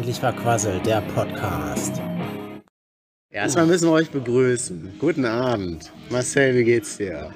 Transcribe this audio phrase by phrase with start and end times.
[0.00, 2.00] Unverständlich verquasselt, der Podcast.
[3.30, 4.94] Erstmal müssen wir euch begrüßen.
[4.98, 5.92] Guten Abend.
[6.08, 7.28] Marcel, wie geht's dir?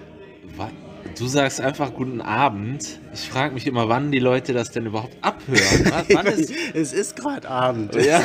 [1.18, 3.00] Du sagst einfach guten Abend.
[3.12, 5.60] Ich frage mich immer, wann die Leute das denn überhaupt abhören.
[5.90, 7.94] Wa- wann ist, es ist gerade Abend.
[7.96, 8.22] ja,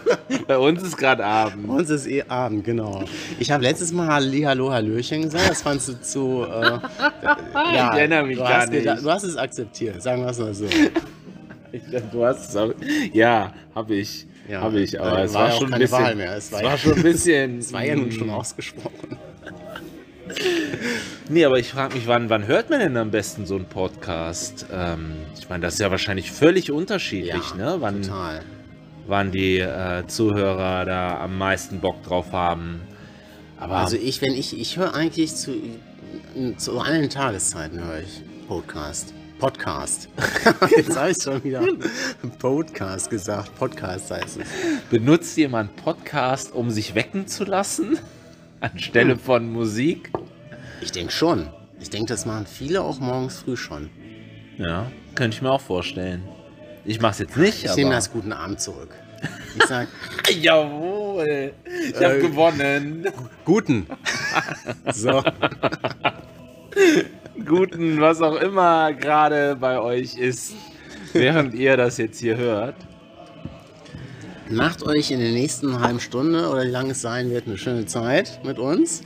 [0.48, 1.66] bei uns ist gerade Abend.
[1.68, 3.04] Bei uns ist eh Abend, genau.
[3.38, 5.50] Ich habe letztes Mal Halli, Hallo, Hallöchen gesagt.
[5.50, 6.46] Das fandst du zu.
[6.50, 6.78] Äh,
[7.74, 8.86] ja, Ich erinnere mich du gar nicht.
[8.86, 10.64] Du hast es akzeptiert, sagen wir es mal so.
[12.12, 12.74] Du hast es.
[13.12, 14.26] Ja, habe ich.
[14.48, 16.02] Ja, habe ich, aber weil es war war, ja schon ein keine bisschen.
[16.04, 16.36] Wahl mehr.
[16.36, 17.56] Es Es war war, ja- schon ein bisschen.
[17.58, 19.16] Das war ja nun mm, schon ausgesprochen.
[21.28, 24.66] Nee, aber ich frage mich, wann, wann hört man denn am besten so einen Podcast?
[24.72, 27.76] Ähm, ich meine, das ist ja wahrscheinlich völlig unterschiedlich, ne?
[27.80, 28.40] Wann, total.
[29.06, 32.80] wann die äh, Zuhörer da am meisten Bock drauf haben.
[33.58, 35.52] Aber Also ich, wenn ich, ich höre eigentlich zu,
[36.56, 39.14] zu allen Tageszeiten höre ich Podcast.
[39.42, 40.08] Podcast.
[40.76, 41.66] Jetzt habe ich schon wieder
[42.38, 43.52] Podcast gesagt.
[43.56, 44.46] Podcast heißt es.
[44.88, 47.98] benutzt jemand Podcast, um sich wecken zu lassen?
[48.60, 50.12] Anstelle von Musik?
[50.80, 51.50] Ich denke schon.
[51.80, 53.90] Ich denke, das machen viele auch morgens früh schon.
[54.58, 56.22] Ja, könnte ich mir auch vorstellen.
[56.84, 58.94] Ich mache es jetzt nicht, Ich nehme das guten Abend zurück.
[59.56, 59.88] Ich sag
[60.40, 61.52] Jawohl,
[61.90, 63.08] ich habe Äh, gewonnen.
[63.44, 63.88] guten.
[64.92, 65.20] So.
[67.46, 70.54] Guten, was auch immer gerade bei euch ist,
[71.12, 72.76] während ihr das jetzt hier hört.
[74.50, 77.86] Macht euch in der nächsten halben Stunde oder wie lange es sein wird, eine schöne
[77.86, 79.02] Zeit mit uns.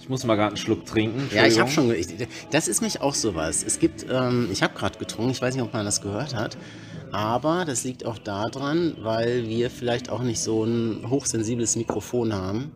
[0.00, 1.30] Ich muss mal gerade einen Schluck trinken.
[1.32, 1.94] Ja, ich habe schon.
[1.94, 2.08] Ich,
[2.50, 3.62] das ist mich auch sowas.
[3.64, 6.58] Es gibt, ähm, ich habe gerade getrunken, ich weiß nicht, ob man das gehört hat,
[7.12, 12.72] aber das liegt auch daran, weil wir vielleicht auch nicht so ein hochsensibles Mikrofon haben,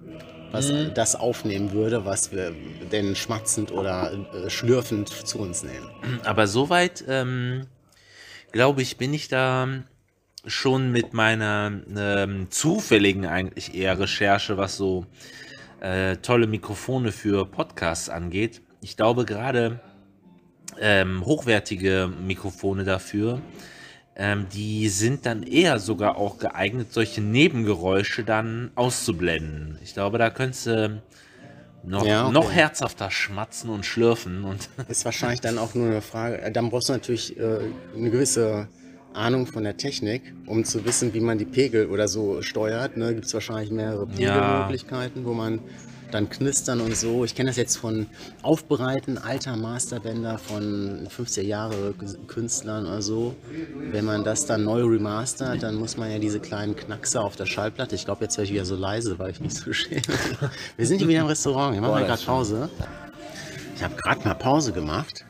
[0.52, 0.92] was Mhm.
[0.94, 2.52] das aufnehmen würde, was wir
[2.92, 5.88] denn schmatzend oder äh, schlürfend zu uns nehmen.
[6.24, 7.66] Aber soweit, ähm,
[8.52, 9.68] glaube ich, bin ich da
[10.46, 15.06] schon mit meiner ähm, zufälligen eigentlich eher Recherche, was so
[15.80, 18.62] äh, tolle Mikrofone für Podcasts angeht.
[18.80, 19.80] Ich glaube gerade
[20.80, 23.40] ähm, hochwertige Mikrofone dafür,
[24.16, 29.78] ähm, die sind dann eher sogar auch geeignet, solche Nebengeräusche dann auszublenden.
[29.84, 31.02] Ich glaube, da könntest du
[31.84, 32.32] noch, Ja, okay.
[32.32, 36.40] noch herzhafter schmatzen und schlürfen und Ist wahrscheinlich dann auch nur eine Frage.
[36.42, 37.58] äh, Dann brauchst du natürlich äh,
[37.96, 38.68] eine gewisse
[39.12, 42.96] Ahnung von der Technik, um zu wissen, wie man die Pegel oder so steuert.
[42.96, 43.14] Ne?
[43.14, 44.34] Gibt es wahrscheinlich mehrere Ja.
[44.66, 45.60] Pegelmöglichkeiten, wo man
[46.10, 47.24] dann knistern und so.
[47.24, 48.06] Ich kenne das jetzt von
[48.42, 51.94] Aufbereiten alter Masterbänder von 50er Jahre
[52.26, 53.34] Künstlern oder so.
[53.90, 57.46] Wenn man das dann neu remastert, dann muss man ja diese kleinen Knackser auf der
[57.46, 57.94] Schallplatte.
[57.94, 60.02] Ich glaube, jetzt wäre ich wieder so leise, weil ich mich so schäme.
[60.76, 61.74] Wir sind hier wieder im Restaurant.
[61.74, 62.22] Wir machen Boah, gerade.
[62.24, 62.70] Pause.
[63.76, 65.24] Ich habe gerade mal Pause gemacht.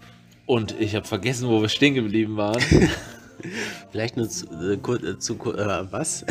[0.47, 2.63] Und ich habe vergessen, wo wir stehen geblieben waren.
[3.91, 6.25] Vielleicht nur zu, äh, äh, zu äh, was?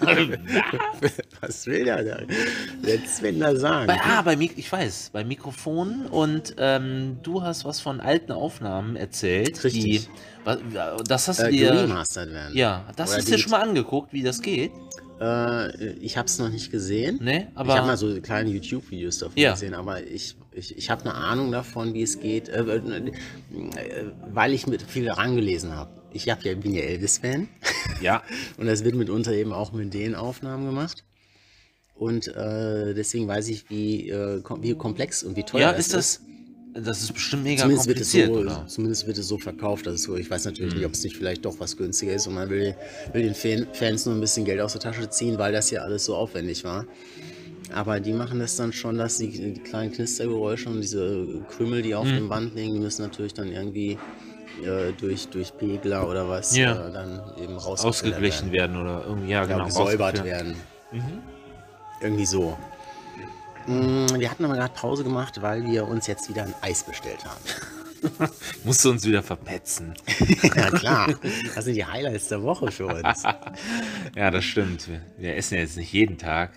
[1.40, 2.18] was will der da?
[2.86, 3.86] Der Sven da sagen?
[3.86, 8.32] bei, ah, bei Mik ich weiß, bei Mikrofonen und ähm, du hast was von alten
[8.32, 9.62] Aufnahmen erzählt.
[9.64, 9.82] Richtig.
[9.82, 10.08] Die,
[10.44, 11.72] wa- das hast du äh, dir.
[12.52, 14.72] Ja, das Oder hast du dir schon mal angeguckt, wie das geht.
[15.20, 17.18] Äh, ich habe es noch nicht gesehen.
[17.22, 17.74] Ne, ich aber.
[17.74, 19.52] habe mal so kleine YouTube-Videos davon Ja.
[19.52, 23.12] gesehen, aber ich, ich, ich habe eine Ahnung davon, wie es geht, äh, äh, äh,
[24.32, 25.90] weil ich mit viel rangelesen habe.
[26.14, 27.48] Ich hab ja, bin ja Elvis-Fan.
[28.00, 28.22] ja,
[28.58, 31.04] Und das wird mitunter eben auch mit den Aufnahmen gemacht.
[31.94, 35.86] Und äh, deswegen weiß ich, wie, äh, kom wie komplex und wie teuer ja, es
[35.86, 36.20] ist das.
[36.74, 38.66] Das ist bestimmt mega Zumindest wird, es kompliziert, so, oder?
[38.66, 39.86] zumindest wird es so verkauft.
[39.86, 40.78] Dass es so, ich weiß natürlich Mhm.
[40.78, 42.74] nicht, ob es nicht vielleicht doch was günstiger ist und man will,
[43.12, 45.82] will den Fan, Fans nur ein bisschen Geld aus der Tasche ziehen, weil das ja
[45.82, 46.86] alles so aufwendig war.
[47.74, 51.94] Aber die machen das dann schon, dass die, die kleinen Knistergeräusche und diese Krümel, die
[51.94, 52.14] auf Mhm.
[52.16, 53.98] dem Band liegen, die müssen natürlich dann irgendwie
[54.62, 56.88] äh, durch, durch Pegler oder was Ja.
[56.88, 59.64] äh, dann eben rausgefiltert Ausgeglichen werden oder irgendwie, ja, ja, genau.
[59.66, 60.56] gesäubert werden.
[62.00, 62.56] Irgendwie so.
[63.66, 67.24] Mm, Wir hatten aber gerade Pause gemacht, weil wir uns jetzt wieder ein Eis bestellt
[67.24, 67.40] haben.
[68.64, 69.94] Musst du uns wieder verpetzen.
[70.56, 71.14] Ja klar,
[71.54, 73.22] das sind die Highlights der Woche für uns.
[74.16, 74.88] Ja, das stimmt.
[74.88, 76.50] Wir, wir essen ja jetzt nicht jeden Tag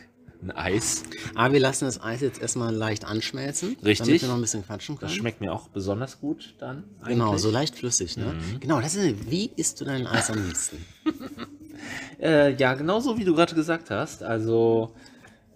[0.45, 1.03] ein Eis.
[1.35, 4.05] Aber wir lassen das Eis jetzt erstmal leicht anschmelzen, Richtig.
[4.07, 5.19] damit wir noch ein bisschen quatschen Das können.
[5.19, 6.83] schmeckt mir auch besonders gut dann.
[7.05, 7.41] Genau, eigentlich.
[7.41, 8.35] so leicht flüssig, ne?
[8.59, 10.77] Genau, das ist, wie isst du dein Eis am liebsten?
[12.19, 14.23] Äh, ja, genauso wie du gerade gesagt hast.
[14.23, 14.95] Also,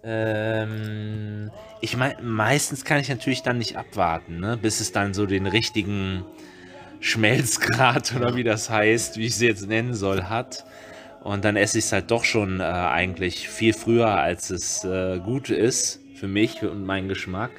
[0.02, 1.50] ähm,
[1.80, 5.46] ich meine, meistens kann ich natürlich dann nicht abwarten, ne, bis es dann so den
[5.46, 6.24] richtigen
[7.00, 10.64] Schmelzgrad oder wie das heißt, wie ich es jetzt nennen soll, hat.
[11.22, 15.18] Und dann esse ich es halt doch schon äh, eigentlich viel früher, als es äh,
[15.20, 17.50] gut ist für mich und meinen Geschmack.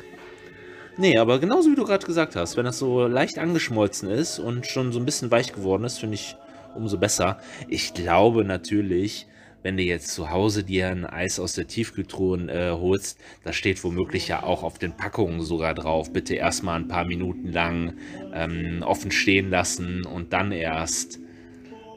[0.97, 4.67] Nee, aber genauso wie du gerade gesagt hast, wenn das so leicht angeschmolzen ist und
[4.67, 6.35] schon so ein bisschen weich geworden ist, finde ich
[6.75, 7.39] umso besser.
[7.67, 9.27] Ich glaube natürlich,
[9.63, 13.83] wenn du jetzt zu Hause dir ein Eis aus der Tiefkühltruhe äh, holst, da steht
[13.83, 17.93] womöglich ja auch auf den Packungen sogar drauf, bitte erstmal ein paar Minuten lang
[18.33, 21.19] ähm, offen stehen lassen und dann erst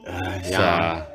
[0.05, 1.07] Äh, ja,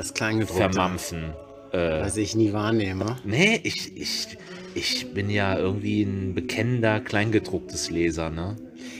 [0.00, 1.34] das Kleingedruckte, vermampfen.
[1.72, 3.16] Äh, was ich nie wahrnehme.
[3.24, 4.38] nee, ich, ich,
[4.74, 8.56] ich bin ja irgendwie ein bekennender Kleingedrucktes Leser, ne?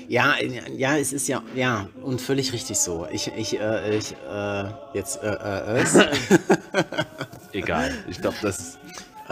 [0.08, 0.35] Ja,
[0.76, 3.06] ja, es ist ja, ja, und völlig richtig so.
[3.12, 5.97] Ich, ich, äh, ich, äh, jetzt, äh, äh, es.
[7.52, 8.79] Egal, ich glaube, das ist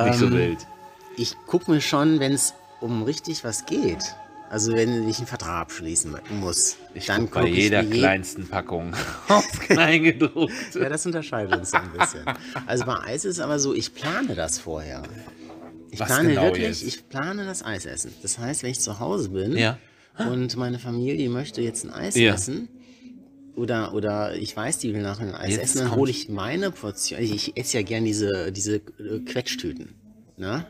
[0.05, 0.59] nicht so Ähm, wild.
[1.17, 4.15] ich gucke mir schon, wenn es um richtig was geht.
[4.51, 7.95] Also wenn ich einen Vertrag abschließen muss, Ich dann guck bei guck ich jeder mir
[7.95, 8.95] je- kleinsten Packung
[9.29, 10.81] aufs Kleingedruckte.
[10.81, 12.25] Ja, das unterscheidet uns so ein bisschen.
[12.67, 15.03] Also bei Eis ist es aber so, ich plane das vorher.
[15.91, 16.83] Ich Was plane genau wirklich, jetzt?
[16.83, 18.13] ich plane das Eisessen.
[18.23, 19.79] Das heißt, wenn ich zu Hause bin Ja.
[20.19, 22.35] und meine Familie möchte jetzt ein Eis Ja.
[22.35, 22.69] essen,
[23.55, 26.71] oder, oder ich weiß, die will nachher ein Eis Jetzt essen, dann hole ich meine
[26.71, 27.21] Portion.
[27.21, 29.95] Ich, ich esse ja gern diese, diese äh, Quetschtüten.
[30.37, 30.65] Ne?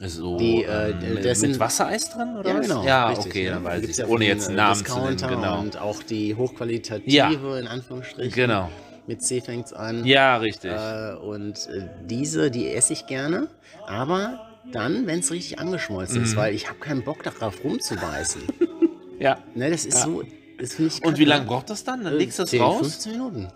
[0.00, 2.68] So, Die, äh, ähm, mit, das mit Wassereis drin, oder Ja, was?
[2.68, 2.84] genau.
[2.84, 3.50] Ja, richtig, okay, ne?
[3.50, 3.96] dann Da weiß ich.
[3.96, 5.60] ja Ohne jetzt einen äh, Namen zu nennen, Discounter genau.
[5.60, 7.58] Und auch die hochqualitative, Ja.
[7.58, 8.32] in Anführungsstrichen.
[8.32, 8.70] Genau.
[9.08, 10.04] Mit C fängt's an.
[10.04, 10.70] Ja, richtig.
[10.70, 13.48] Äh, und äh, diese, die esse ich gerne,
[13.86, 14.38] aber
[14.70, 16.24] dann, wenn es richtig angeschmolzen Mhm.
[16.24, 18.42] ist, weil ich habe keinen Bock darauf rumzubeißen.
[19.18, 19.38] ja.
[19.54, 20.22] ne, das ist so,
[20.60, 22.04] das finde ich Und wie lange braucht das dann?
[22.04, 22.78] Dann Äh, legst du das 10, raus?
[22.80, 23.48] 15 Minuten.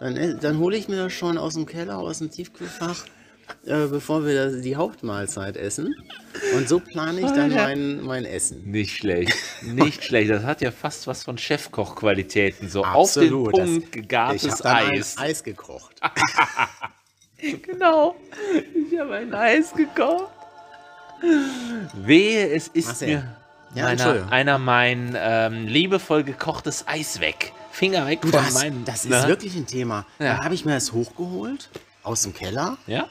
[0.00, 3.04] Dann, äh, dann hole ich mir das schon aus dem Keller, aus dem Tiefkühlfach,
[3.66, 5.94] äh, bevor wir das, die Hauptmahlzeit essen.
[6.56, 7.62] Und so plane ich dann Alter.
[7.64, 8.62] mein, mein Essen.
[8.70, 9.34] Nicht schlecht.
[9.62, 10.30] Nicht schlecht.
[10.30, 12.68] Das hat ja fast was von Chefkochqualitäten.
[12.68, 13.48] So Absolut.
[13.48, 15.16] auf den Punkt Ich gegartes habe dann Eis.
[15.18, 15.94] ein Eis gekocht.
[17.66, 18.14] Genau.
[18.92, 20.28] Ich habe ein Eis gekocht.
[21.94, 23.08] Wehe, es ist Marcel.
[23.08, 23.14] mir
[23.74, 24.28] Ja, meiner, Entschuldigung.
[24.30, 27.52] einer mein ähm, liebevoll gekochtes Eis weg.
[27.72, 28.84] Finger weg von Das, meinem.
[28.84, 29.26] das ist ne?
[29.26, 30.06] wirklich ein Thema.
[30.18, 30.34] Ja.
[30.36, 31.68] Dann habe ich mir das hochgeholt
[32.04, 33.08] aus dem Keller Ja?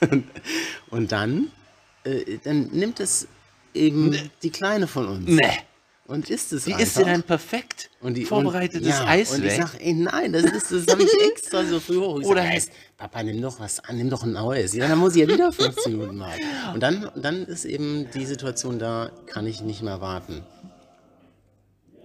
[0.90, 1.50] und dann,
[2.04, 3.26] äh, dann nimmt es
[3.74, 5.50] eben die Kleine von uns Ne.
[6.06, 6.86] und isst es Wie einfach.
[6.86, 9.52] ist denn ein perfekt und die, vorbereitetes und, ja, Eis und weg?
[9.52, 12.20] ich sag, ey, nein, das ist das habe ich extra so früh hoch.
[12.20, 14.74] Ich Oder sag, heißt- "Ey, Papa, nimm doch was an, nimm doch ein neues.
[14.74, 16.42] Ja, dann muss ich ja wieder 15 Minuten warten.
[16.74, 20.42] Und dann, dann ist eben die Situation da, kann ich nicht mehr warten.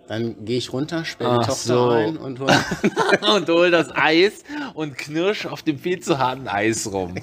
[0.09, 1.89] Dann gehe ich runter, sperre die Ach Tochter so.
[1.91, 2.49] ein und hol,
[3.35, 7.13] und hol das Eis und knirsch auf dem viel zu harten Eis rum.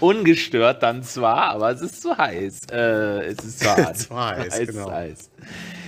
[0.00, 2.60] Ungestört dann zwar, aber es ist zu heiß.
[2.70, 2.76] Äh,
[3.26, 3.96] es ist zu hart.
[4.02, 4.88] Zu heiß, Heißes genau.
[4.90, 5.30] Eis.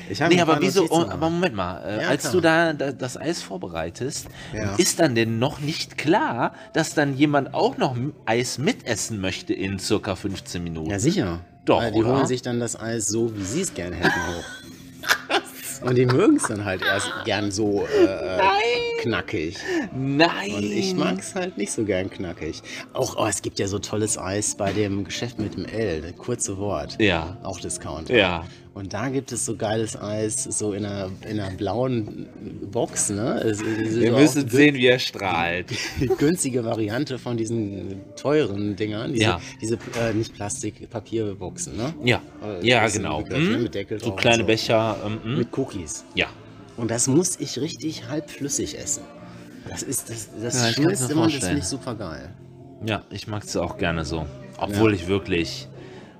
[0.08, 0.86] Ich habe Nee, aber wieso?
[0.90, 1.28] Oh, aber.
[1.30, 2.32] Moment mal, äh, Ja, als klar.
[2.32, 4.74] du da, da das Eis vorbereitest, Ja.
[4.76, 7.94] ist dann denn noch nicht klar, dass dann jemand auch noch
[8.26, 10.90] Eis mitessen möchte in circa 15 Minuten?
[10.90, 11.40] Ja, sicher.
[11.64, 12.16] Doch, Weil die oder?
[12.16, 14.44] holen sich dann das Eis so, wie sie es gerne hätten, hoch.
[15.84, 18.40] Und die mögen es dann halt erst gern so äh, äh,
[19.02, 19.56] knackig.
[19.94, 20.54] Nein!
[20.54, 22.62] Und ich mag es halt nicht so gern knackig.
[22.92, 26.16] Auch, oh, es gibt ja so tolles Eis bei dem Geschäft mit dem L, das
[26.16, 26.96] kurze Wort.
[27.00, 27.36] Ja.
[27.42, 28.08] Auch Discount.
[28.08, 28.44] Ja.
[28.74, 32.26] Und da gibt es so geiles Eis, so in einer, in einer blauen
[32.72, 33.40] Box, ne?
[33.40, 35.66] Es- Wir müssen sehen, wie er strahlt.
[36.00, 39.12] die günstige Variante von diesen teuren Dingern.
[39.12, 39.40] Diese, Ja.
[39.60, 41.94] diese äh, nicht Plastik, Papierboxen, ne?
[42.02, 43.22] Ja, Äh, ja, genau.
[43.22, 43.62] Begriff, ne, Hm?
[43.62, 44.46] mit Deckel so kleine so.
[44.46, 44.96] Becher.
[45.06, 45.38] Ähm, hm?
[45.38, 46.04] Mit Cookies.
[46.16, 46.26] ja.
[46.76, 49.04] Und das muss ich richtig halbflüssig essen.
[49.70, 52.30] Das ist, das, das Ja, und das finde ich super geil.
[52.84, 54.26] Ja, ich mag es auch gerne so.
[54.58, 55.68] Obwohl ich wirklich.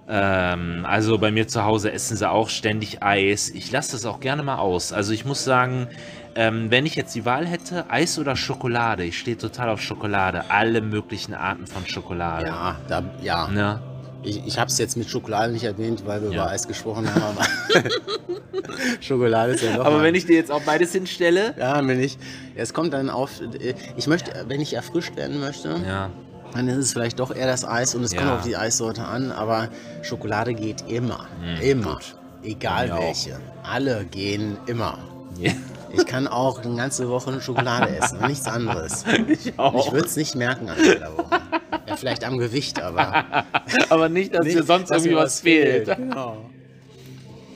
[0.09, 3.49] Ähm, also bei mir zu Hause essen sie auch ständig Eis.
[3.51, 4.93] Ich lasse das auch gerne mal aus.
[4.93, 5.89] Also ich muss sagen,
[6.35, 10.45] ähm, wenn ich jetzt die Wahl hätte, Eis oder Schokolade, ich stehe total auf Schokolade.
[10.51, 12.47] Alle möglichen Arten von Schokolade.
[12.49, 13.49] Ja, da, ja.
[13.49, 13.81] Ne?
[14.23, 16.43] Ich, ich habe es jetzt mit Schokolade nicht erwähnt, weil wir Ja.
[16.45, 17.23] über Eis gesprochen haben.
[17.23, 17.45] Aber
[19.01, 19.85] Schokolade ist ja doch.
[19.85, 21.55] Aber mal- wenn ich dir jetzt auch beides hinstelle.
[21.59, 22.19] Ja, wenn ich.
[22.55, 23.41] Es kommt dann auf.
[23.41, 26.11] äh, Ich möchte, wenn ich erfrischt werden möchte, Ja.
[26.55, 28.21] Dann ist es vielleicht doch eher das Eis und es Ja.
[28.21, 29.69] kommt auf die Eissorte an, aber
[30.03, 31.27] Schokolade geht immer.
[31.63, 31.99] immer.
[32.43, 33.01] Egal Mir auch.
[33.03, 33.41] welche.
[33.63, 34.99] Alle gehen immer.
[35.39, 35.53] ja.
[35.97, 39.05] Ich kann auch eine ganze Woche Schokolade essen und nichts anderes.
[39.29, 39.87] Ich Und auch.
[39.87, 41.41] ich würde es nicht merken an jeder Woche.
[41.87, 43.25] Ja, vielleicht am Gewicht, aber.
[43.91, 45.87] Aber nicht, dass dir sonst dass irgendwie was fehlt.
[45.97, 46.39] Genau.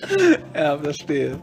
[0.55, 1.41] Ja, verstehe.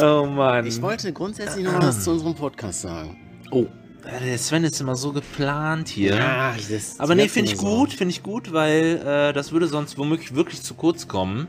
[0.00, 0.66] Oh Mann.
[0.66, 3.18] Ich wollte grundsätzlich noch was zu unserem Podcast sagen.
[3.50, 3.66] Oh,
[4.04, 6.16] der Sven ist immer so geplant hier.
[6.16, 6.54] Ja,
[6.98, 10.62] Aber nee, finde ich gut, finde ich gut, weil äh, das würde sonst womöglich wirklich
[10.62, 11.48] zu kurz kommen.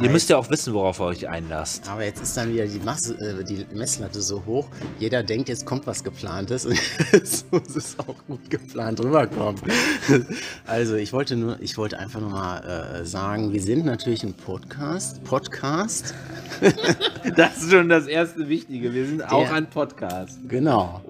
[0.00, 1.88] Ihr müsst ja auch wissen, worauf ihr euch einlasst.
[1.88, 4.68] Aber jetzt ist dann wieder die, Masse, äh, die Messlatte so hoch.
[5.00, 6.76] Jeder denkt, jetzt kommt was geplantes und
[7.24, 9.60] so muss es auch gut geplant rüberkommen.
[10.66, 12.58] Also ich wollte nur, ich wollte einfach nur mal
[13.00, 15.22] äh, sagen, wir sind natürlich ein Podcast.
[15.24, 16.14] Podcast.
[17.36, 18.92] Das ist schon das erste Wichtige.
[18.94, 20.38] Wir sind auch Der- ein Podcast.
[20.48, 21.02] Genau.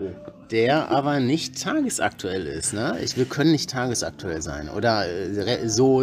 [0.51, 2.73] Der aber nicht tagesaktuell ist.
[2.73, 2.97] Ne?
[3.03, 4.69] Ich, wir können nicht tagesaktuell sein.
[4.71, 6.03] Oder äh, so.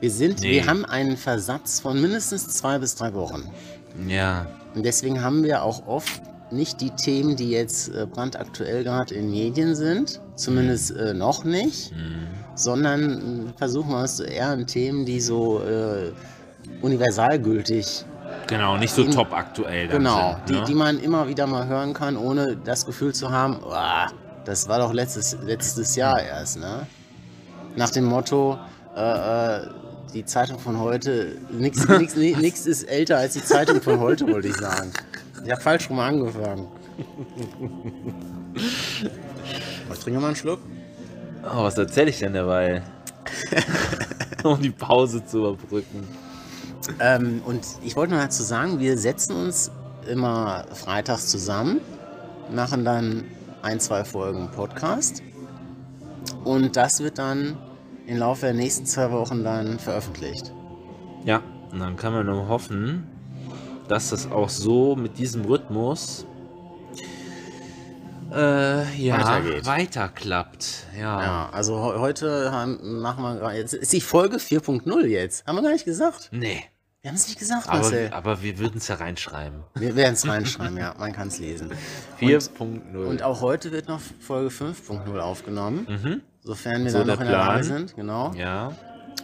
[0.00, 0.52] Wir sind, Nee.
[0.52, 3.50] wir haben einen Versatz von mindestens zwei bis drei Wochen.
[4.08, 4.46] Ja.
[4.74, 6.20] Und deswegen haben wir auch oft
[6.50, 11.92] nicht die Themen, die jetzt äh, brandaktuell gerade in Medien sind, zumindest äh, noch nicht,
[11.92, 12.26] Mhm.
[12.54, 16.12] sondern äh, versuchen wir es eher an Themen, die so äh,
[16.82, 18.04] universalgültig,
[18.46, 19.88] Genau, nicht so In- top aktuell.
[19.88, 20.64] genau, sind, die, ne?
[20.66, 24.08] die man immer wieder mal hören kann, ohne das Gefühl zu haben, "Uah,
[24.44, 26.86] das war doch letztes, letztes Jahr erst, ne?
[27.76, 28.58] Nach dem Motto,
[28.96, 29.66] äh, äh,
[30.14, 31.84] die Zeitung von heute, nichts
[32.66, 34.92] ist älter als die Zeitung von heute, wollte ich sagen.
[35.44, 36.68] Ich habe falsch rum angefangen.
[39.92, 40.60] Ich trinke mal einen Schluck.
[41.44, 42.82] Oh, was erzähle ich denn dabei?
[44.44, 46.06] um die Pause zu überbrücken.
[47.00, 49.70] Ähm, und ich wollte nur dazu sagen, wir setzen uns
[50.08, 51.80] immer freitags zusammen,
[52.50, 53.24] machen dann
[53.62, 55.22] ein, zwei Folgen Podcast.
[56.44, 57.56] Und das wird dann
[58.06, 60.52] im Laufe der nächsten zwei Wochen dann veröffentlicht.
[61.24, 61.42] Ja,
[61.72, 63.06] und dann kann man nur hoffen,
[63.88, 66.26] dass das auch so mit diesem Rhythmus
[68.32, 69.66] äh, ja, Weitergeht.
[69.66, 70.86] weiterklappt.
[70.98, 71.22] Ja.
[71.22, 75.46] Ja, also he- heute haben, machen wir gerade, jetzt ist die Folge 4.0 jetzt.
[75.46, 76.30] Haben wir gar nicht gesagt.
[76.32, 76.64] Nee,
[77.02, 78.10] Wir haben es nicht gesagt, aber, Marcel.
[78.12, 79.62] aber wir würden es ja reinschreiben.
[79.74, 81.70] Wir werden es reinschreiben, ja, man kann es lesen.
[82.20, 82.96] 4.0.
[83.04, 86.20] Und auch heute wird noch Folge 5.0 aufgenommen, Mhm.
[86.44, 87.96] Sofern wir So dann noch in der Lage sind.
[87.96, 88.32] Genau.
[88.34, 88.72] Ja.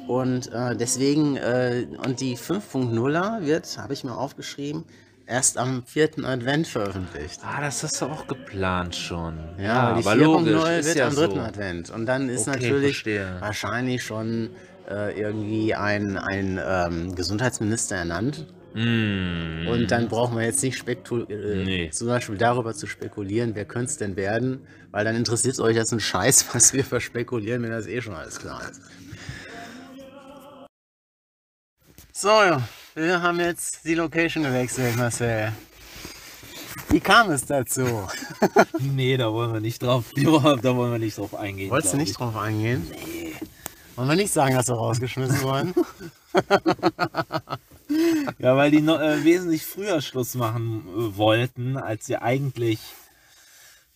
[0.08, 4.84] Und äh, deswegen, äh, und die 5.0er wird, habe ich mir aufgeschrieben,
[5.26, 7.40] erst am vierten Advent veröffentlicht.
[7.44, 9.38] Ah, das hast du auch geplant schon.
[9.58, 11.40] Ja, die aber 4.0 logisch, wird ja am dritten so.
[11.40, 11.90] Advent.
[11.90, 13.36] Und dann ist Okay, natürlich verstehe.
[13.40, 14.50] wahrscheinlich schon
[14.90, 18.46] äh, irgendwie ein, ein ähm, Gesundheitsminister ernannt.
[18.74, 19.66] Mm.
[19.68, 21.90] Und dann brauchen wir jetzt nicht spekul äh, Nee.
[21.90, 25.76] zum Beispiel darüber zu spekulieren, wer könnte es denn werden, weil dann interessiert es euch
[25.76, 28.80] das ein Scheiß, was wir verspekulieren, wenn das eh schon alles klar ist.
[32.12, 32.62] So, ja,
[32.94, 35.52] wir haben jetzt die Location gewechselt, Marcel.
[36.90, 37.86] Wie kam es dazu?
[38.78, 41.70] Nee, da wollen wir nicht drauf, da wollen wir nicht drauf eingehen.
[41.70, 42.86] Wolltest du nicht drauf eingehen?
[42.90, 43.34] Nee.
[43.96, 45.74] Wollen wir nicht sagen, dass wir rausgeschmissen wurden?
[48.38, 52.80] Ja, weil die äh, wesentlich früher Schluss machen äh, wollten, als sie eigentlich,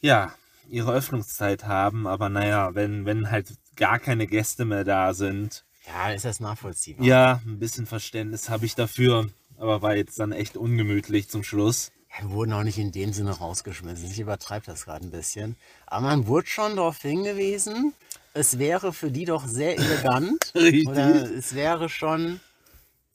[0.01, 0.35] ja,
[0.69, 2.07] ihre Öffnungszeit haben.
[2.07, 7.07] Aber naja, wenn, wenn halt gar keine Gäste mehr da sind, Ja, ist das nachvollziehbar.
[7.07, 9.29] ja, ein bisschen Verständnis habe ich dafür.
[9.59, 11.93] Aber war jetzt dann echt ungemütlich zum Schluss.
[12.21, 14.11] Wir wurden auch nicht in dem Sinne rausgeschmissen.
[14.11, 15.57] Ich übertreibe das gerade ein bisschen.
[15.87, 17.93] Aber man wurde schon darauf hingewiesen,
[18.35, 20.53] es wäre für die doch sehr elegant.
[20.55, 20.89] Richtig.
[20.89, 22.41] Oder es wäre schon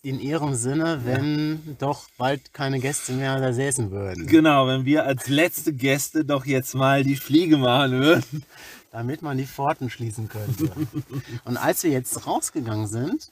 [0.02, 4.28] in ihrem Sinne, wenn doch bald keine Gäste mehr da säßen würden.
[4.28, 8.46] Genau, wenn wir als letzte Gäste doch jetzt mal die Fliege machen würden.
[8.92, 10.72] Damit man die Pforten schließen könnte.
[11.46, 13.32] Und als wir jetzt rausgegangen sind,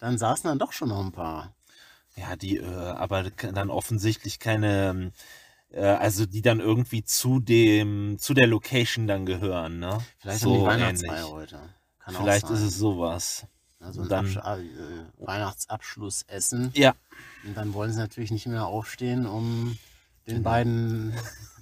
[0.00, 1.54] dann saßen dann doch schon noch ein paar.
[2.16, 5.12] Ja, die äh, aber dann offensichtlich keine, ähm,
[5.70, 9.98] äh, also die dann irgendwie zu dem, zu der Location dann gehören, ne?
[10.18, 11.60] Vielleicht so haben die Weihnachtsfeier heute.
[12.00, 13.46] Kann Vielleicht ist es sowas.
[13.80, 16.70] Also ein dann- Absch äh, Weihnachtsabschlussessen.
[16.74, 16.94] Ja,
[17.44, 19.78] Und dann wollen sie natürlich nicht mehr aufstehen, um
[20.26, 21.14] den beiden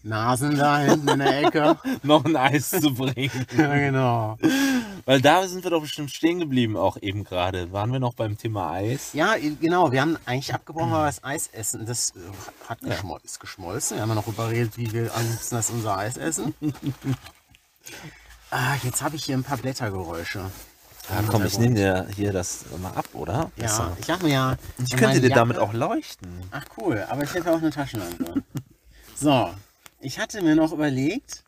[0.02, 1.76] Nasen da hinten in der Ecke.
[2.02, 3.46] noch ein Eis zu bringen.
[3.56, 4.38] ja, genau.
[5.04, 7.70] Weil da sind wir doch bestimmt stehen geblieben, auch eben gerade.
[7.72, 9.12] Waren wir noch beim Thema Eis?
[9.12, 9.92] Ja, genau.
[9.92, 11.86] Wir haben eigentlich abgebrochen, weil wir das Eis essen.
[11.86, 12.20] Das äh,
[12.68, 13.96] hat geschmol ist geschmolzen.
[13.96, 16.54] Wir haben ja noch überredet, wie wir am liebsten das unser Eis essen.
[18.50, 20.50] ah, jetzt habe ich hier ein paar Blättergeräusche.
[21.08, 23.50] Ja, komm, ich nehme dir hier das mal ab, oder?
[23.56, 24.56] Ja, ich habe mir ja.
[24.84, 26.28] Ich könnte dir damit Jacke- auch leuchten.
[26.50, 28.42] Ach cool, aber ich hätte auch eine Taschenlampe.
[29.14, 29.54] so,
[30.00, 31.44] ich hatte mir noch überlegt,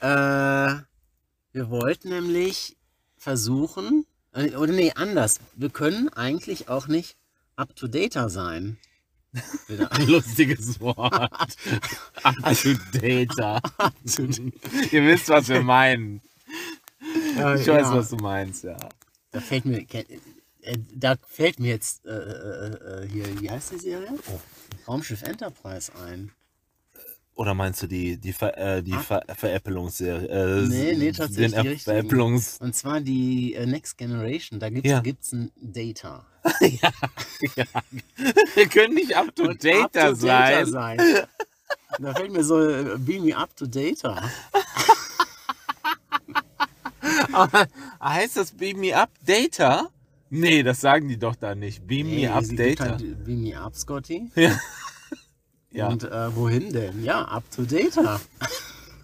[0.00, 2.76] äh, wir wollten nämlich
[3.18, 7.16] versuchen, äh, oder nee, anders, wir können eigentlich auch nicht
[7.56, 8.78] up-to-dater sein.
[9.68, 11.12] Wieder- Ein lustiges Wort.
[12.22, 13.60] Up-to-Data.
[14.90, 16.20] Ihr wisst, was wir meinen.
[17.36, 18.76] Äh, Ich weiß, ja, was du meinst, ja.
[19.30, 24.10] Da fällt mir, äh, da fällt mir jetzt äh, äh, hier, wie heißt die Serie?
[24.86, 26.30] Raumschiff Enterprise ein.
[27.34, 30.66] Oder meinst du die, die, Ver, die Ab- Ver, Veräppelungsserie?
[30.68, 31.78] Nee, nee, tatsächlich Den die.
[31.78, 32.58] Veräppelungs...
[32.60, 34.60] Und zwar die Next Generation.
[34.60, 35.00] Da gibt es Ja.
[35.00, 36.26] gibt's ein Data.
[36.60, 36.92] ja,
[37.56, 37.64] ja.
[38.54, 40.66] Wir können nicht up to date up to sein.
[40.66, 40.98] sein.
[41.98, 42.56] Da fällt mir so,
[42.98, 44.22] be me up to data.
[47.32, 47.66] Aber
[48.02, 49.88] heißt das Beam Me Up Data?
[50.30, 51.86] Nee, das sagen die doch da nicht.
[51.86, 52.84] Beam Nee, Me Up Data.
[52.90, 54.30] Halt, be me up, Scotty.
[54.34, 54.50] Ja.
[55.70, 55.88] ja.
[55.88, 57.04] Und äh, wohin denn?
[57.04, 58.20] Ja, up to data.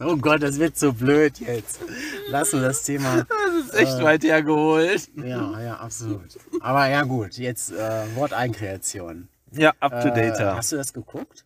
[0.00, 1.80] Oh Gott, das wird so blöd jetzt.
[2.28, 3.26] Lassen wir das Thema.
[3.26, 5.08] das ist echt äh, weit hergeholt.
[5.16, 6.38] Ja, ja, absolut.
[6.60, 9.26] Aber ja gut, jetzt äh, Worteinkreation.
[9.50, 10.54] Ja, Up to Äh, Data.
[10.56, 11.44] hast du das geguckt?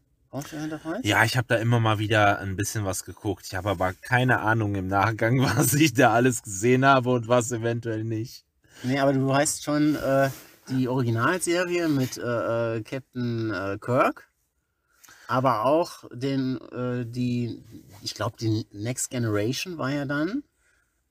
[1.04, 3.44] Ja, ich habe da immer mal wieder ein bisschen was geguckt.
[3.46, 7.52] Ich habe aber keine Ahnung im Nachgang, was ich da alles gesehen habe und was
[7.52, 8.44] eventuell nicht.
[8.82, 10.30] Nee, aber du weißt schon äh,
[10.70, 14.30] die Originalserie mit äh, äh, Captain äh, Kirk,
[15.28, 17.62] aber auch den, äh, die,
[18.02, 20.42] ich glaube, die Next Generation war ja dann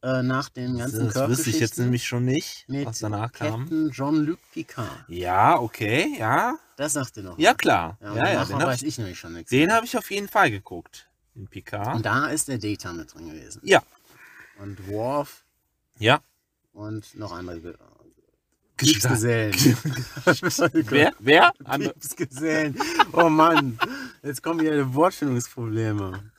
[0.04, 3.62] äh, nach den ganzen Das wüsste ich jetzt nämlich schon nicht, mit was danach kam.
[3.62, 5.06] Captain Jean-Luc Picard.
[5.08, 6.58] Ja, okay, ja.
[6.78, 7.38] Das sagt ihr noch.
[7.38, 7.98] Ja, klar.
[8.02, 9.50] Ja, Ja, ja, den habe weiß ich, ich nämlich schon nichts.
[9.52, 11.08] den hab ich auf jeden Fall geguckt.
[11.36, 11.96] Den Picard.
[11.96, 13.62] Und da ist der Data mit drin gewesen.
[13.64, 13.82] Ja.
[14.60, 15.44] Und Worf
[15.98, 16.20] Ja.
[16.74, 17.60] und noch andere
[18.78, 18.94] Ge.
[18.94, 19.54] Gesellen.
[20.90, 21.14] Wer?
[21.20, 21.54] Wer?
[21.66, 22.76] Andere- Gesellen.
[23.14, 23.78] Oh Mann,
[24.24, 26.32] jetzt kommen wieder die Wortfindungsprobleme.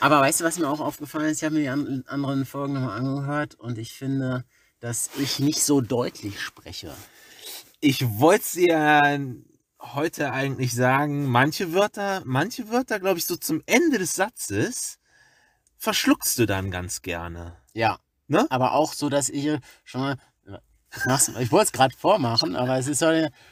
[0.00, 1.38] Aber weißt du, was mir auch aufgefallen ist?
[1.38, 4.44] Ich habe mir die an anderen Folgen nochmal angehört und ich finde,
[4.80, 6.94] dass ich nicht so deutlich spreche.
[7.80, 9.36] Ich wollte es dir
[9.80, 14.98] heute eigentlich sagen, manche Wörter, manche Wörter, glaube ich, so zum Ende des Satzes
[15.76, 17.56] verschluckst du dann ganz gerne.
[17.72, 17.98] Ja.
[18.28, 18.46] Ne?
[18.50, 20.16] Aber auch so, dass ich schon mal.
[20.96, 23.10] Ich, mach's- ich wollte es gerade vormachen, aber es ist so.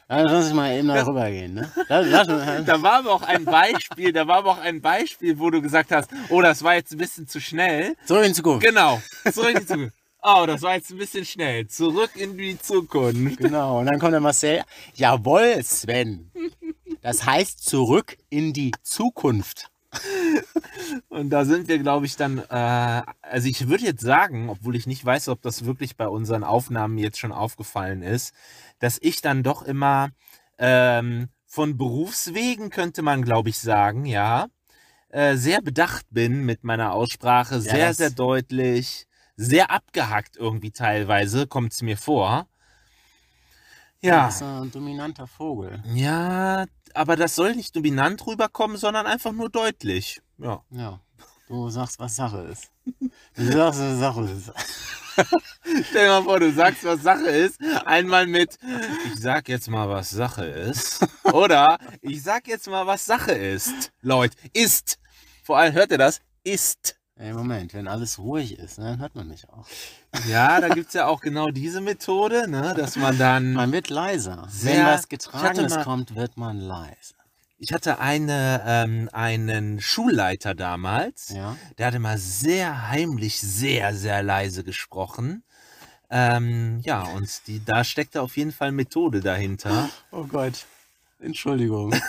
[0.08, 1.54] Lass ich mal eben da rübergehen.
[1.54, 1.70] Ne?
[1.88, 2.26] Lass, lass,
[2.64, 5.92] Da war aber auch ein Beispiel, da war aber auch ein Beispiel, wo du gesagt
[5.92, 7.94] hast, oh, das war jetzt ein bisschen zu schnell.
[8.06, 8.66] zurück in die Zukunft.
[8.66, 9.00] Genau,
[9.32, 9.96] zurück in die Zukunft.
[10.22, 11.68] Oh, das war jetzt ein bisschen schnell.
[11.68, 13.38] Zurück in die Zukunft.
[13.38, 14.62] Genau, und dann kommt der Marcel.
[14.94, 16.32] Jawohl, Sven.
[17.02, 19.68] Das heißt zurück in die Zukunft.
[21.08, 24.86] Und da sind wir, glaube ich, dann, äh, also ich würde jetzt sagen, obwohl ich
[24.86, 28.34] nicht weiß, ob das wirklich bei unseren Aufnahmen jetzt schon aufgefallen ist,
[28.78, 30.10] dass ich dann doch immer
[30.58, 34.46] ähm, von Berufswegen, könnte man, glaube ich, sagen, ja,
[35.08, 39.06] äh, sehr bedacht bin mit meiner Aussprache, sehr, das- sehr deutlich,
[39.36, 42.48] sehr abgehackt irgendwie teilweise, kommt es mir vor.
[44.06, 44.26] Ja.
[44.26, 45.82] Das ist ein dominanter Vogel.
[45.94, 46.64] Ja,
[46.94, 50.20] aber das soll nicht dominant rüberkommen, sondern einfach nur deutlich.
[50.38, 50.62] Ja.
[50.70, 51.00] Ja.
[51.48, 52.70] Du sagst, was Sache ist.
[53.36, 54.52] Du sagst, was Sache ist.
[55.88, 57.60] Stell dir mal vor, du sagst, was Sache ist.
[57.84, 58.58] Einmal mit,
[59.06, 61.06] ich sag jetzt mal, was Sache ist.
[61.24, 63.92] Oder ich sag jetzt mal, was Sache ist.
[64.02, 64.98] Leute, ist.
[65.44, 66.20] Vor allem, hört ihr das?
[66.44, 66.96] Ist.
[67.18, 69.66] Ey, Moment, wenn alles ruhig ist, ne, dann hört man mich auch.
[70.28, 73.54] Ja, da gibt es ja auch genau diese Methode, ne, dass man dann.
[73.54, 74.46] Man wird leiser.
[74.60, 77.14] Wenn was Getragenes mal- kommt, wird man leise.
[77.58, 81.30] Ich hatte eine, ähm, einen Schulleiter damals.
[81.30, 81.56] Ja.
[81.78, 85.42] Der hatte mal sehr heimlich, sehr, sehr leise gesprochen.
[86.10, 89.88] Ähm, ja, und die, da steckte auf jeden Fall Methode dahinter.
[90.12, 90.66] Oh Gott.
[91.18, 91.94] Entschuldigung.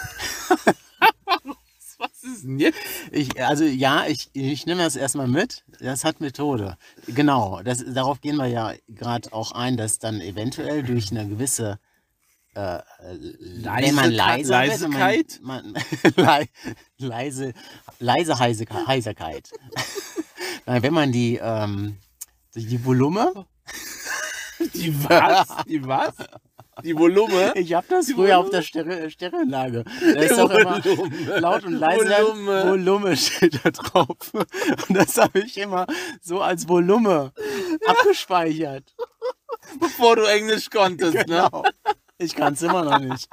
[2.34, 2.80] Ist denn jetzt?
[3.12, 5.64] Ich, also ja, ich, ich nehme das erstmal mit.
[5.80, 6.78] Das hat Methode.
[7.08, 11.80] Genau, das, darauf gehen wir ja gerade auch ein, dass dann eventuell durch eine gewisse
[12.56, 12.80] äh,
[13.64, 15.40] wenn man leiser wenn Leisigkeit?
[15.44, 15.84] Man, man,
[16.16, 16.50] lei-
[16.98, 17.54] leise,
[18.00, 19.52] leise Heise- Heiserkeit.
[20.66, 21.98] Nein, wenn man die, ähm,
[22.56, 23.46] die, die Volume,
[24.74, 25.48] Die was?
[25.68, 26.16] Die was?
[26.84, 27.54] Die Volume?
[27.56, 28.52] ich habe das Die früher auf Volume?
[28.52, 29.84] der Stereo Stereoanlage.
[30.02, 31.40] Da ist doch immer Volume.
[31.40, 32.66] laut und leise Volume.
[32.70, 34.16] Volume steht da drauf.
[34.34, 34.48] Und
[34.98, 35.86] das habe ich immer
[36.22, 37.32] so als Volume
[37.86, 38.96] abgespeichert.
[39.80, 41.24] Bevor du Englisch konntest, ne?
[41.26, 41.64] Genau.
[42.20, 43.28] Ich kann es immer noch nicht.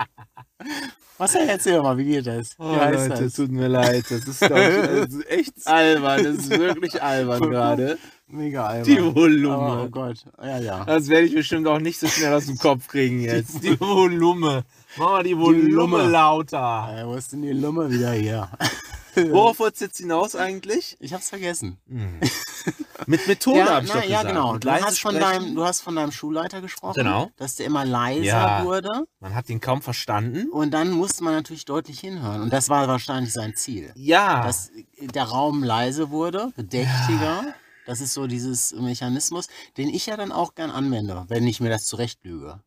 [1.16, 2.58] Was erzähl mal, wie geht das?
[2.58, 3.32] Wie Oh, heißt Leute, das?
[3.34, 4.04] tut mir leid.
[4.10, 6.24] Das ist, ich, das ist echt albern.
[6.24, 7.98] Das ist wirklich albern gerade.
[8.34, 8.84] Mega albern.
[8.84, 9.88] Die Aber, oh Volume.
[9.90, 10.24] Gott.
[10.42, 10.84] Ja, ja.
[10.84, 13.62] Das werde ich bestimmt auch nicht so schnell aus dem Kopf kriegen jetzt.
[13.62, 14.64] Die Volume.
[14.96, 16.08] Mach mal die Volume Lumme.
[16.08, 16.88] lauter.
[16.98, 18.48] Äh, wo ist denn die Lumme wieder hier?
[19.30, 20.96] Worauf wollt's jetzt hinaus eigentlich?
[20.98, 21.78] Ich hab's vergessen.
[23.06, 24.28] Mit Methode Ja, hab ich na, doch ja gesagt.
[24.28, 24.58] genau.
[24.58, 27.30] Du hast, von deinem, du hast von deinem Schulleiter gesprochen, Genau.
[27.36, 28.64] dass der immer leiser Ja.
[28.64, 29.04] wurde.
[29.20, 30.48] Man hat ihn kaum verstanden.
[30.50, 32.42] Und dann musste man natürlich deutlich hinhören.
[32.42, 33.92] Und das war wahrscheinlich sein Ziel.
[33.94, 34.44] Ja.
[34.44, 34.70] Dass
[35.00, 37.44] der Raum leise wurde, bedächtiger.
[37.86, 41.68] Das ist so dieses Mechanismus, den ich ja dann auch gern anwende, wenn ich mir
[41.68, 42.60] das zurechtlüge.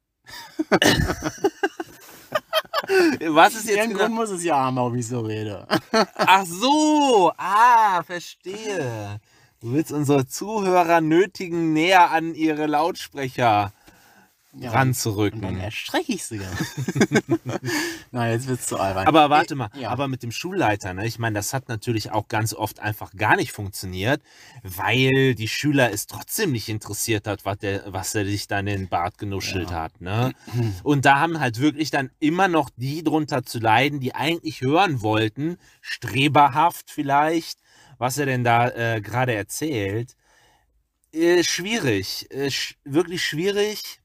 [3.27, 3.99] Was ist jetzt Irgendeinen genau?
[3.99, 5.67] Grund muss es ja haben, warum ich so rede.
[6.15, 9.19] Ach so, ah, verstehe.
[9.59, 13.73] Du willst unsere Zuhörer nötigen, näher an ihre Lautsprecher
[14.59, 15.59] Ja, Und dann ranzurücken.
[15.59, 16.41] erstrecke ich sie.
[18.11, 19.05] Na, jetzt wird's zu albern.
[19.07, 19.89] Aber warte mal, Ja.
[19.89, 21.05] aber mit dem Schulleiter, ne?
[21.05, 24.21] ich meine, das hat natürlich auch ganz oft einfach gar nicht funktioniert,
[24.63, 28.79] weil die Schüler es trotzdem nicht interessiert hat, was, der, was er sich dann in
[28.81, 29.83] den Bart genuschelt Ja.
[29.83, 30.01] hat.
[30.01, 30.33] Ne?
[30.83, 35.01] Und da haben halt wirklich dann immer noch die drunter zu leiden, die eigentlich hören
[35.01, 37.59] wollten, streberhaft vielleicht,
[37.99, 40.15] was er denn da äh, gerade erzählt.
[41.13, 44.01] Äh, schwierig, äh, sch wirklich schwierig,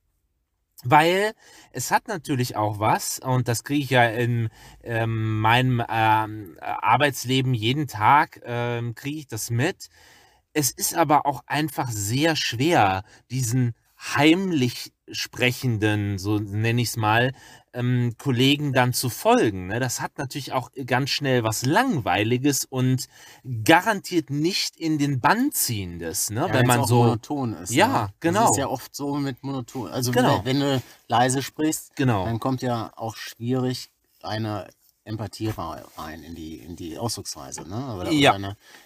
[0.83, 1.33] weil
[1.73, 4.49] es hat natürlich auch was, und das kriege ich ja in
[4.83, 9.89] ähm, meinem ähm, Arbeitsleben jeden Tag, ähm, kriege ich das mit.
[10.53, 13.75] Es ist aber auch einfach sehr schwer, diesen
[14.15, 17.33] heimlich sprechenden, so nenne ich es mal,
[17.75, 19.69] ähm, Kollegen dann zu folgen.
[19.69, 19.81] Ne?
[19.81, 23.09] Das hat natürlich auch ganz schnell was Langweiliges und
[23.65, 26.41] garantiert nicht in den Bann ziehendes, ne?
[26.49, 27.05] Ja, wenn man so.
[27.05, 27.71] monoton ist.
[27.73, 28.13] Ja, ne?
[28.21, 28.41] genau.
[28.43, 29.89] Das ist ja oft so mit monoton.
[29.91, 30.43] Also Genau.
[30.45, 32.25] wenn, wenn du leise sprichst, Genau.
[32.25, 33.89] dann kommt ja auch schwierig
[34.23, 34.69] eine
[35.05, 35.49] Empathie
[35.97, 37.69] rein in die, in die Ausdrucksweise.
[37.69, 37.97] Ne?
[37.97, 38.37] Oder, Ja.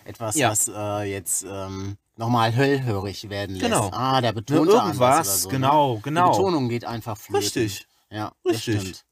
[0.05, 0.51] etwas, Ja.
[0.51, 3.65] was äh, jetzt ähm, nochmal hellhörig werden lässt.
[3.65, 3.91] Genau.
[3.93, 6.01] Ah, der betont anders irgendwas, so, genau, Ne?
[6.03, 6.33] genau.
[6.33, 7.43] Die Betonung geht einfach flöten.
[7.45, 7.87] Richtig.
[8.11, 8.75] Ja, Richtig.
[8.75, 9.05] Das stimmt.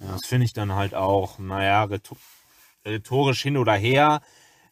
[0.00, 0.12] Ja.
[0.12, 2.16] Das finde ich dann halt auch, naja, rheto-
[2.84, 4.20] rhetorisch hin oder her.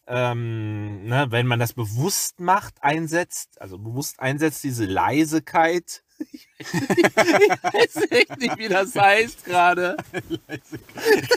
[0.07, 6.03] Ähm, ne, wenn man das bewusst macht, einsetzt, also bewusst einsetzt, diese Leisigkeit.
[6.33, 9.97] Ich weiß echt nicht, wie das heißt gerade.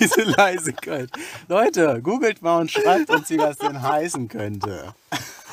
[0.00, 1.10] Diese Leisigkeit.
[1.48, 4.94] Leute, googelt mal und schreibt uns, wie das denn heißen könnte.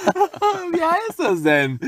[0.72, 1.80] Wie heißt das denn?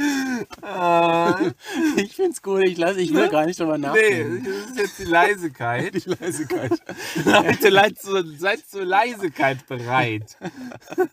[0.61, 1.51] Äh,
[1.99, 4.43] Ich find's gut, ich, lass, ich will gar nicht drüber nee, nachdenken.
[4.45, 5.93] das ist jetzt die Leisigkeit.
[6.05, 6.71] Die Leisigkeit.
[7.25, 10.37] Leute, seid zur, seid zur Leisigkeit bereit.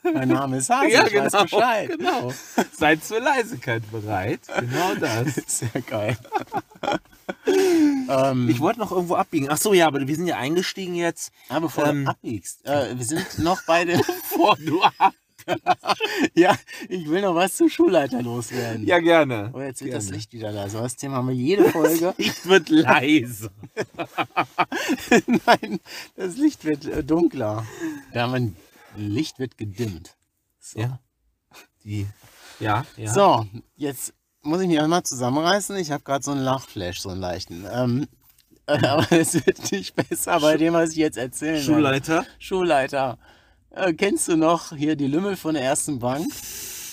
[0.02, 1.88] Mein Name ist Hase, Ja, ich weiß genau, Bescheid.
[1.96, 2.32] genau.
[2.72, 4.40] Seid zur Leisigkeit bereit.
[4.58, 5.34] Genau das.
[5.46, 6.18] Sehr geil.
[8.08, 9.48] Ähm, Ich wollte noch irgendwo abbiegen.
[9.50, 11.32] Ach so, ja, aber wir sind ja eingestiegen jetzt.
[11.48, 14.02] ja, bevor ähm, du abbiegst, äh, wir sind noch bei dem...
[14.30, 14.80] Vor du
[16.34, 16.56] ja,
[16.88, 18.86] ich will noch was zum Schulleiter loswerden.
[18.86, 19.50] Ja, gerne.
[19.52, 20.16] Oh, jetzt wird das Gerne.
[20.16, 20.78] Licht wieder leise.
[20.78, 22.14] Das Thema haben wir jede Folge.
[22.18, 23.50] Ich wird leise.
[25.46, 25.80] Nein,
[26.16, 27.66] das Licht wird äh, dunkler.
[28.12, 28.56] Da haben wir ein
[28.96, 30.16] Licht wird gedimmt.
[30.58, 30.80] So.
[30.80, 31.00] Ja.
[31.84, 32.06] Die.
[32.58, 33.12] Ja, ja.
[33.12, 33.46] So,
[33.76, 35.76] jetzt muss ich mich einmal zusammenreißen.
[35.76, 37.66] Ich habe gerade so einen Lachflash, so einen leichten.
[37.72, 38.08] Ähm,
[38.66, 41.62] äh, aber es wird nicht besser bei dem, was ich jetzt erzählen.
[41.62, 42.24] Schulleiter.
[42.38, 43.18] Schulleiter.
[43.70, 46.26] Äh, kennst du noch hier die Lümmel von der ersten Bank?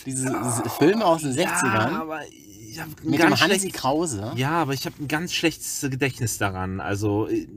[0.06, 3.72] Diese, diese Filme aus den 60ern Ja, aber ich habe ein mit dem ganz Hansi
[3.72, 4.32] Krause.
[4.36, 6.80] Ja, aber ich habe ein ganz schlechtes Gedächtnis daran.
[6.80, 7.48] Also äh,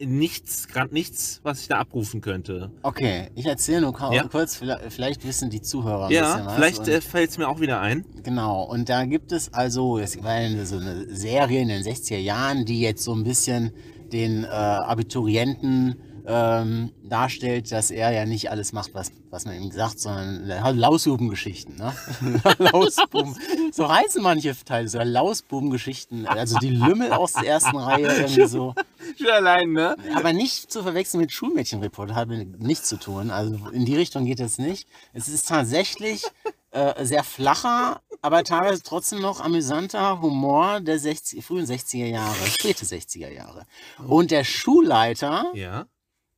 [0.00, 2.70] nichts, gerade nichts, was ich da abrufen könnte.
[2.82, 4.24] Okay, ich erzähle nur Ja.
[4.28, 4.56] kurz,
[4.88, 6.54] vielleicht, wissen die Zuhörer ein Ja, bisschen was.
[6.54, 8.04] vielleicht äh, fällt es mir auch wieder ein.
[8.22, 12.18] Genau, und da gibt es also, es war eine, so eine Serie in den 60er
[12.18, 13.72] Jahren, die jetzt so ein bisschen
[14.12, 19.70] den äh, Abiturienten ähm, darstellt, dass er ja nicht alles macht, was, was man ihm
[19.70, 21.76] sagt, sondern er hat Lausbubengeschichten.
[21.76, 21.94] Ne?
[22.58, 23.36] Lausbuben.
[23.72, 26.26] So heißen manche Teile, so Lausbubengeschichten.
[26.26, 28.74] Also die Lümmel aus der ersten Reihe irgendwie so.
[29.16, 29.96] Schon allein, ne?
[30.14, 33.30] Aber nicht zu verwechseln mit Schulmädchenreport, hat mit nichts zu tun.
[33.30, 34.88] Also in die Richtung geht es nicht.
[35.12, 36.24] Es ist tatsächlich
[36.72, 42.84] äh, sehr flacher, aber teilweise trotzdem noch amüsanter Humor der 60, frühen 60er Jahre, späte
[42.84, 43.64] 60er Jahre.
[44.06, 45.86] Und der Schulleiter Ja.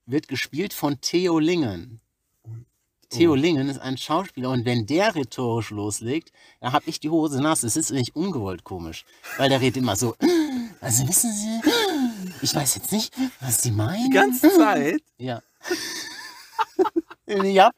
[0.09, 2.01] Wird gespielt von Theo Lingen.
[3.11, 7.41] Theo Lingen ist ein Schauspieler und wenn der rhetorisch loslegt, da habe ich die Hose
[7.41, 7.63] nass.
[7.63, 9.05] Das ist nicht ungewollt komisch,
[9.39, 10.15] weil der redet immer so,
[10.81, 11.61] also wissen Sie,
[12.43, 14.05] ich weiß jetzt nicht, was Sie meinen.
[14.05, 15.03] Die ganze Zeit.
[15.17, 15.43] Ja.
[17.43, 17.71] ja.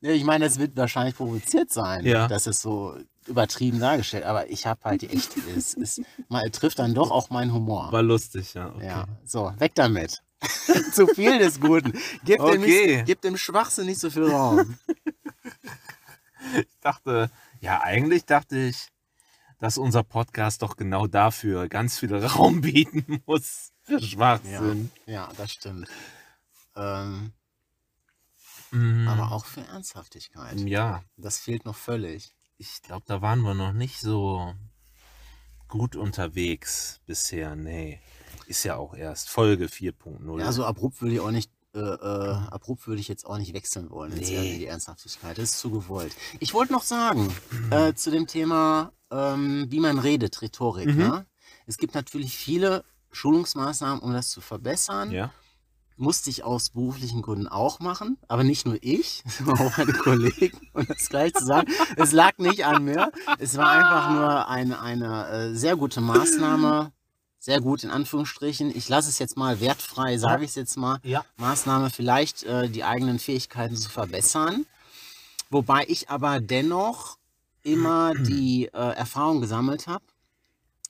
[0.00, 2.28] Ich meine, das wird wahrscheinlich provoziert sein, Ja.
[2.28, 2.96] dass es so
[3.26, 7.28] übertrieben dargestellt, aber ich habe halt die echt, es ist, mal trifft dann doch auch
[7.30, 7.90] meinen Humor.
[7.90, 8.68] War lustig, ja.
[8.68, 8.86] Okay.
[8.86, 10.22] Ja, so, weg damit.
[10.92, 11.92] Zu viel des Guten.
[12.24, 12.96] Gib, dem Okay.
[12.96, 14.78] nicht, gib dem Schwachsinn nicht so viel Raum.
[16.54, 18.88] Ich dachte, ja, eigentlich dachte ich,
[19.58, 23.72] dass unser Podcast doch genau dafür ganz viel Raum bieten muss.
[23.82, 24.90] Für Schwachsinn.
[25.06, 25.88] Ja, das stimmt.
[26.76, 27.32] Ähm,
[28.72, 30.58] Mm, aber auch für Ernsthaftigkeit.
[30.58, 32.34] ja, Das fehlt noch völlig.
[32.58, 34.54] ich glaube, da waren wir noch nicht so
[35.68, 37.54] gut unterwegs bisher.
[37.54, 38.00] Nee,
[38.46, 40.38] ist ja auch erst Folge 4.0.
[40.40, 43.52] Ja, so abrupt würde ich auch nicht, äh, äh, abrupt würde ich jetzt auch nicht
[43.54, 44.52] wechseln wollen Nee.
[44.54, 45.36] in die Ernsthaftigkeit.
[45.38, 46.14] Das ist zu gewollt.
[46.40, 47.32] Ich wollte noch sagen,
[47.70, 50.86] äh, zu dem Thema, ähm, wie man redet, Rhetorik.
[50.88, 50.96] Mhm.
[50.98, 51.26] Ne?
[51.66, 55.10] Es gibt natürlich viele Schulungsmaßnahmen, um das zu verbessern.
[55.10, 55.30] ja.
[55.98, 60.60] musste ich aus beruflichen Gründen auch machen, aber nicht nur ich, sondern auch meine Kollegen.
[60.74, 63.10] Und das gleich zu sagen, es lag nicht an mir.
[63.38, 66.92] Es war einfach nur eine, eine äh, sehr gute Maßnahme,
[67.46, 68.76] sehr gut in Anführungsstrichen.
[68.76, 70.98] Ich lasse es jetzt mal wertfrei, sage ich es jetzt mal.
[71.04, 71.24] Ja.
[71.36, 74.66] Maßnahme vielleicht äh, die eigenen Fähigkeiten zu verbessern.
[75.48, 77.18] Wobei ich aber dennoch
[77.62, 80.04] immer die äh, Erfahrung gesammelt habe,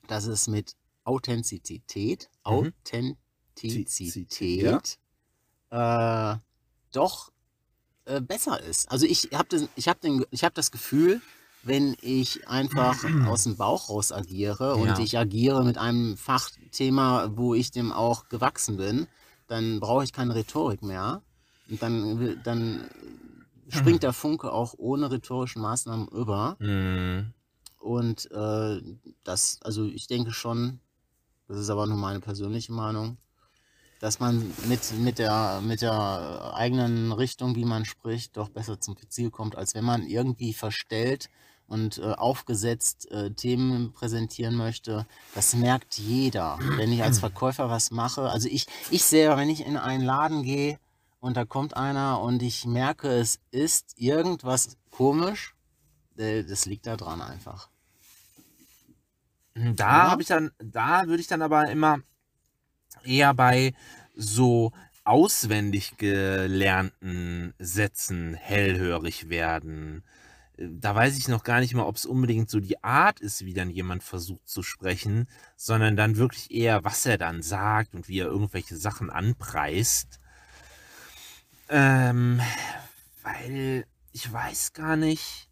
[0.09, 2.73] dass es mit Authentizität, Mhm.
[3.55, 4.99] Authentizität
[5.69, 6.37] äh,
[6.93, 7.33] doch
[8.07, 8.91] äh, besser ist.
[8.91, 11.21] Also ich habe ich hab den, ich hab das Gefühl,
[11.67, 14.99] wenn ich einfach aus dem Bauch raus agiere und Ja.
[14.99, 19.07] ich agiere mit einem Fachthema, wo ich dem auch gewachsen bin,
[19.49, 21.23] dann brauche ich keine Rhetorik mehr.
[21.69, 22.89] Und dann, dann
[23.69, 26.57] springt der Funke auch ohne rhetorischen Maßnahmen über.
[26.61, 27.33] Mhm.
[27.79, 28.81] Und äh,
[29.25, 30.81] das, also ich denke schon,
[31.49, 33.19] das ist aber nur meine persönliche Meinung,
[34.01, 38.97] dass man mit, mit, der, mit der eigenen Richtung, wie man spricht, doch besser zum
[39.09, 41.31] Ziel kommt, als wenn man irgendwie verstellt
[41.67, 45.07] und äh, aufgesetzt äh, Themen präsentieren möchte.
[45.35, 46.59] Das merkt jeder.
[46.77, 50.43] Wenn ich als Verkäufer was mache, also ich, ich selber, wenn ich in einen Laden
[50.43, 50.79] gehe
[51.21, 55.55] und da kommt einer und ich merke, es ist irgendwas komisch,
[56.17, 57.69] äh, das liegt da dran einfach.
[59.55, 60.11] Da Ja.
[60.11, 61.99] habe ich dann, da würde ich dann aber immer
[63.05, 63.75] eher bei
[64.15, 64.73] so
[65.05, 70.03] auswendig gelernten Sätzen hellhörig werden.
[70.57, 73.53] Da weiß ich noch gar nicht mal, ob es unbedingt so die Art ist, wie
[73.53, 78.21] dann jemand versucht zu sprechen, sondern dann wirklich eher, was er dann sagt und wie
[78.21, 80.19] er irgendwelche Sachen anpreist.
[81.69, 82.41] Ähm,
[83.23, 85.51] weil ich weiß gar nicht.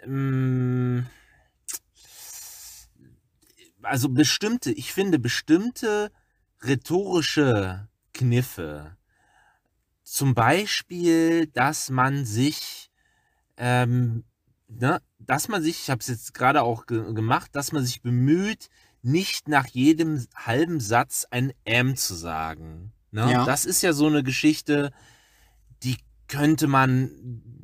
[0.00, 1.06] Ähm,
[3.82, 6.10] also bestimmte, ich finde bestimmte
[6.62, 8.96] rhetorische Kniffe,
[10.02, 12.90] zum Beispiel, dass man sich,
[13.56, 14.24] ähm,
[14.68, 18.02] ne, dass man sich, ich habe es jetzt gerade auch ge gemacht, dass man sich
[18.02, 18.68] bemüht,
[19.02, 22.92] nicht nach jedem halben Satz ein M zu sagen.
[23.10, 23.30] Ne?
[23.30, 23.44] Ja.
[23.44, 24.92] Das ist ja so eine Geschichte,
[25.82, 27.10] die könnte man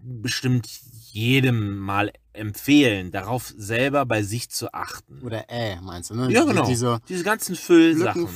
[0.03, 0.68] bestimmt
[1.12, 5.22] jedem mal empfehlen, darauf selber bei sich zu achten.
[5.22, 6.31] Oder äh, meinst du, ne?
[6.31, 6.66] Ja, genau.
[6.66, 8.29] Diese Diese ganzen Füllsachen.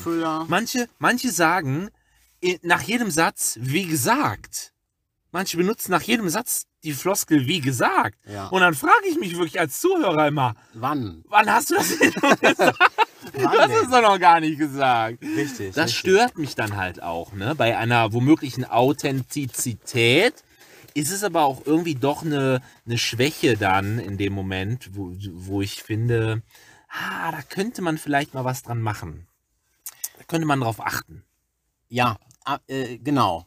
[0.49, 1.91] Manche, manche sagen
[2.63, 4.73] nach jedem Satz, wie gesagt.
[5.31, 8.19] Manche benutzen nach jedem Satz die Floskel, wie gesagt.
[8.27, 8.49] Ja.
[8.49, 11.25] Und dann frage ich mich wirklich als Zuhörer immer, Wann?
[11.29, 12.79] wann hast du das denn noch gesagt?
[13.33, 15.23] Du Wann hast es doch noch gar nicht gesagt.
[15.23, 15.75] Richtig.
[15.75, 15.99] Das richtig.
[15.99, 17.55] stört mich dann halt auch, ne?
[17.55, 20.45] Bei einer womöglichen Authentizität
[20.95, 25.61] ist es aber auch irgendwie doch eine, eine Schwäche dann in dem Moment, wo, wo
[25.63, 26.43] ich finde,
[26.89, 29.27] ah, da könnte man vielleicht mal was dran machen.
[30.19, 31.25] Da könnte man drauf achten.
[31.89, 33.47] Ja, ah, äh, genau.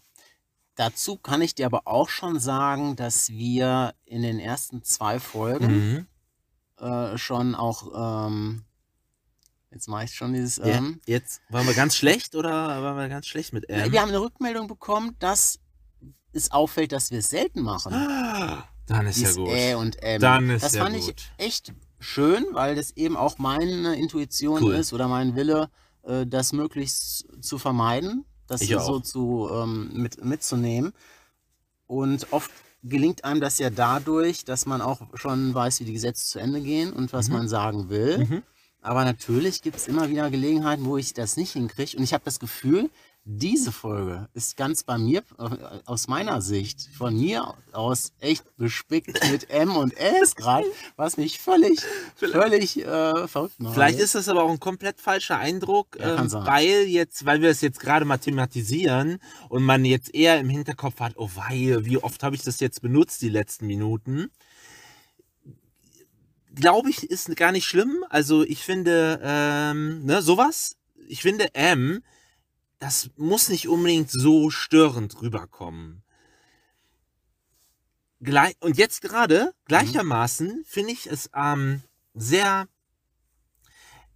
[0.78, 6.08] Dazu kann ich dir aber auch schon sagen, dass wir in den ersten zwei Folgen
[6.80, 6.86] Mhm.
[6.86, 8.64] äh, schon auch, ähm,
[9.72, 13.10] jetzt mache ich schon dieses, Ja, ähm, jetzt waren wir ganz schlecht oder waren wir
[13.10, 13.92] ganz schlecht mit M?
[13.92, 15.60] wir haben eine Rückmeldung bekommen, dass
[16.32, 17.94] es auffällt, dass wir es selten machen.
[17.94, 19.50] Ah, Dann ist ja Dieses gut.
[19.50, 20.22] Ä und M.
[20.22, 21.16] Dann ist das ja fand gut.
[21.40, 24.76] ich echt schön, weil das eben auch meine Intuition Cool.
[24.76, 25.72] ist oder mein Wille,
[26.04, 29.02] äh, das möglichst zu vermeiden, das Ich so auch.
[29.02, 30.94] zu ähm, mit, mitzunehmen.
[31.88, 32.52] Und oft
[32.84, 36.62] gelingt einem das ja dadurch, dass man auch schon weiß, wie die Gesetze zu Ende
[36.62, 37.34] gehen und was Mhm.
[37.34, 38.18] man sagen will.
[38.20, 38.44] Mhm.
[38.82, 41.98] Aber natürlich gibt es immer wieder Gelegenheiten, wo ich das nicht hinkriege.
[41.98, 42.90] Und ich habe das Gefühl,
[43.30, 45.50] diese Folge ist ganz bei mir, äh,
[45.86, 51.38] aus meiner Sicht, von mir aus echt bespickt mit M und S gerade, was mich
[51.38, 51.82] völlig,
[52.16, 53.74] völlig äh, verrückt macht.
[53.74, 57.50] Vielleicht ist das aber auch ein komplett falscher Eindruck, Ja, ähm, weil jetzt, weil wir
[57.50, 62.24] es jetzt gerade mathematisieren und man jetzt eher im Hinterkopf hat, oh wei, wie oft
[62.24, 64.32] habe ich das jetzt benutzt die letzten Minuten.
[66.56, 68.06] Glaube ich, ist gar nicht schlimm.
[68.10, 70.78] Also ich finde, ähm, ne, sowas,
[71.10, 72.02] ich finde M,
[72.80, 76.04] das muss nicht unbedingt so störend rüberkommen.
[78.20, 82.68] Gleich, und jetzt gerade, gleichermaßen, finde ich es ähm, sehr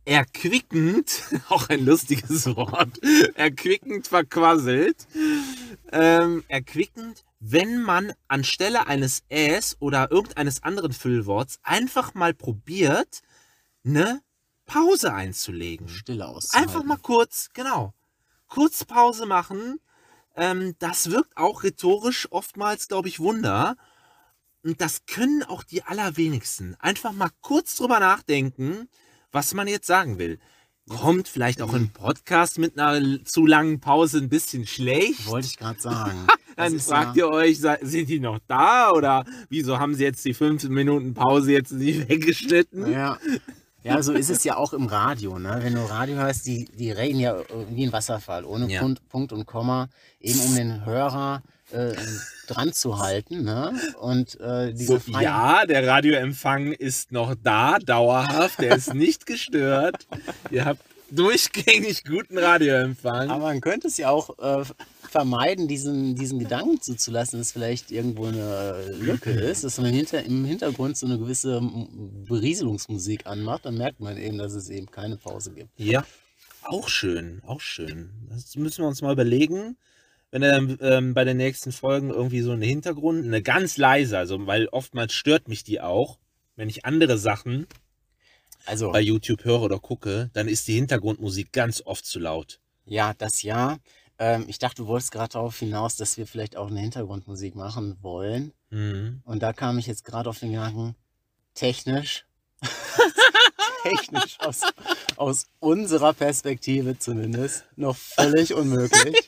[0.05, 2.99] erquickend, auch ein lustiges Wort,
[3.35, 5.07] erquickend verquasselt,
[5.91, 13.21] ähm, erquickend, wenn man anstelle eines Äs oder irgendeines anderen Füllworts einfach mal probiert,
[13.83, 14.21] eine
[14.65, 15.89] Pause einzulegen.
[15.89, 16.69] Stille auszuhalten.
[16.69, 17.93] Einfach mal kurz, genau,
[18.51, 19.79] kurz Pause machen.
[20.35, 23.75] Ähm, das wirkt auch rhetorisch oftmals, glaube ich, Wunder.
[24.63, 26.75] Und das können auch die allerwenigsten.
[26.79, 28.87] Einfach mal kurz drüber nachdenken,
[29.31, 30.37] was man jetzt sagen will.
[30.89, 35.25] kommt vielleicht auch ein Podcast mit einer zu langen Pause ein bisschen schlecht.
[35.27, 36.27] Wollte ich gerade sagen.
[36.57, 40.33] Dann fragt ja- ihr euch, sind die noch da oder wieso haben sie jetzt die
[40.33, 42.91] fünf Minuten Pause jetzt nicht weggeschnitten?
[42.91, 43.17] Ja.
[43.83, 45.39] Ja, so ist es ja auch im Radio.
[45.39, 45.59] Ne?
[45.61, 47.35] Wenn du Radio hörst, die, die reden ja
[47.69, 48.79] wie ein Wasserfall, ohne Ja.
[48.81, 49.89] Punkt, Punkt und Komma,
[50.19, 51.41] eben um den Hörer
[51.71, 51.93] äh,
[52.47, 53.43] dran zu halten.
[53.43, 53.73] Ne?
[53.99, 60.05] Und äh, diese So, ja, der Radioempfang ist noch da, dauerhaft, der ist nicht gestört.
[60.51, 63.29] Ihr habt durchgängig guten Radioempfang.
[63.29, 64.63] Aber man könnte es ja auch äh,
[65.11, 70.45] vermeiden, diesen, diesen Gedanken zuzulassen, dass vielleicht irgendwo eine Lücke ist, dass man hinter, im
[70.45, 71.61] Hintergrund so eine gewisse
[72.27, 75.69] Berieselungsmusik anmacht, dann merkt man eben, dass es eben keine Pause gibt.
[75.77, 76.05] Ja,
[76.63, 78.09] auch schön, auch schön.
[78.29, 79.77] Das müssen wir uns mal überlegen,
[80.31, 84.17] wenn er dann ähm, bei den nächsten Folgen irgendwie so eine Hintergrund, eine ganz leise,
[84.17, 86.19] also weil oftmals stört mich die auch,
[86.55, 87.67] wenn ich andere Sachen
[88.65, 92.59] Also, bei YouTube höre oder gucke, dann ist die Hintergrundmusik ganz oft zu laut.
[92.85, 93.77] ja, das ja.
[94.21, 97.97] Ähm, ich dachte, du wolltest gerade darauf hinaus, dass wir vielleicht auch eine Hintergrundmusik machen
[98.03, 98.53] wollen.
[98.69, 99.23] Mhm.
[99.25, 100.95] Und da kam ich jetzt gerade auf den Gedanken,
[101.55, 102.27] technisch,
[103.83, 104.61] technisch aus,
[105.17, 109.27] aus unserer Perspektive zumindest, noch völlig unmöglich.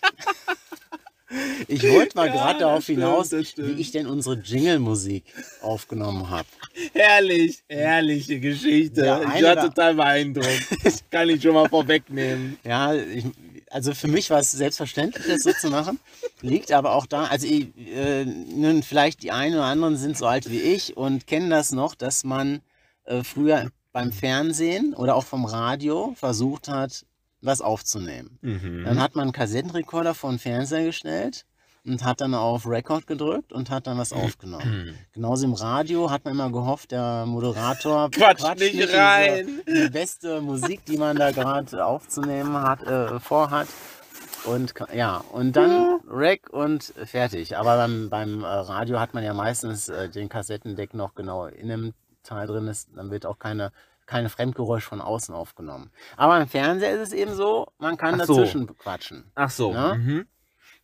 [1.67, 5.23] Ich wollte mal Ja, gerade das darauf stimmt, hinaus, das wie ich denn unsere Jingle-Musik
[5.61, 6.47] aufgenommen habe.
[6.93, 9.01] Herrlich, herrliche Geschichte.
[9.01, 10.67] Der ich war total beeindruckt.
[11.09, 12.59] Kann ich schon mal vorwegnehmen.
[12.63, 13.25] Ja, ich,
[13.73, 15.99] also für mich war es selbstverständlich, das so zu machen.
[16.41, 20.27] Liegt aber auch da, also ich, äh, nun vielleicht die einen oder anderen sind so
[20.27, 22.61] alt wie ich und kennen das noch, dass man
[23.05, 27.05] äh, früher beim Fernsehen oder auch vom Radio versucht hat,
[27.41, 28.37] was aufzunehmen.
[28.41, 28.83] Mhm.
[28.85, 31.45] Dann hat man einen Kassettenrekorder vor den Fernseher gestellt
[31.85, 34.97] und hat dann auf Record gedrückt und hat dann was aufgenommen.
[35.13, 39.61] Genauso im Radio hat man immer gehofft, der Moderator Quatscht nicht in rein.
[39.67, 43.67] Die beste Musik, die man da gerade aufzunehmen hat, äh, vorhat.
[44.45, 47.55] Und ja, und dann Rack und fertig.
[47.57, 51.69] Aber beim, beim äh, Radio hat man ja meistens äh, den Kassettendeck noch genau in
[51.69, 51.93] dem
[52.23, 52.89] Teil drin ist.
[52.95, 53.71] Dann wird auch keine,
[54.05, 55.91] keine Fremdgeräusch von außen aufgenommen.
[56.17, 58.35] Aber im Fernseher ist es eben so, man kann so.
[58.35, 59.31] dazwischen quatschen.
[59.35, 59.71] Ach so.
[59.71, 59.95] Ja?
[59.95, 60.25] Mhm.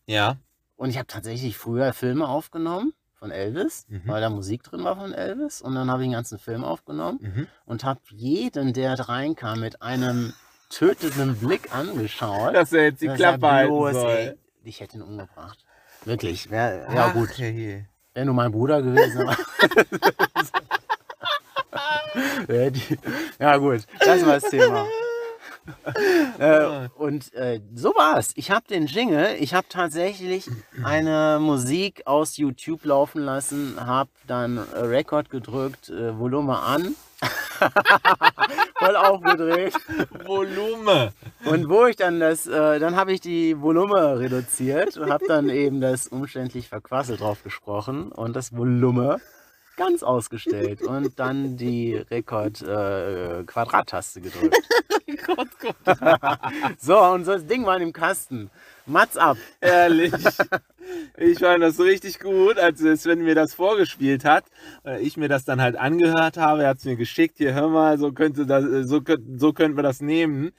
[0.06, 0.36] Ja.
[0.80, 4.00] Und ich habe tatsächlich früher Filme aufgenommen von Elvis, Mhm.
[4.06, 5.60] weil da Musik drin war von Elvis.
[5.60, 7.46] Und dann habe ich den ganzen Film aufgenommen Mhm.
[7.66, 10.32] und habe jeden, der reinkam, mit einem
[10.70, 12.54] tötenden Blick angeschaut.
[12.54, 14.10] Dass er jetzt die Klappe halten bloß, soll.
[14.10, 15.58] ey, ich hätte ihn umgebracht.
[16.06, 16.50] Wirklich.
[16.50, 17.28] Wär, ja, Ach, gut.
[17.36, 17.86] hey.
[18.14, 19.28] Wäre nur mein Bruder gewesen.
[23.38, 23.86] Ja, gut.
[24.00, 24.86] Das war das Thema.
[26.38, 28.32] äh, und äh, so war es.
[28.36, 30.48] Ich habe den Jingle, ich habe tatsächlich
[30.82, 36.94] eine Musik aus YouTube laufen lassen, habe dann äh, Record gedrückt, äh, Volume an,
[38.78, 39.74] voll aufgedreht.
[40.24, 41.12] Volume.
[41.44, 45.48] Und wo ich dann das, äh, dann habe ich die Volume reduziert und habe dann
[45.50, 49.20] eben das umständlich verquasselt drauf gesprochen und das Volume
[49.80, 54.54] ganz ausgestellt und dann die Rekord-Quadrattaste gedrückt.
[55.26, 55.74] Gott, Gott.
[56.78, 58.50] So, und so das Ding war im Kasten.
[58.84, 59.38] Mats ab.
[59.60, 60.12] Ehrlich.
[61.16, 64.44] Ich fand das so richtig gut, als Sven mir das vorgespielt hat.
[64.84, 66.64] Äh, Ich mir das dann halt angehört habe.
[66.64, 67.36] Er hat es mir geschickt.
[67.38, 69.00] Hier, hör mal, so könnte das, äh, so,
[69.36, 70.50] so könnten wir das nehmen.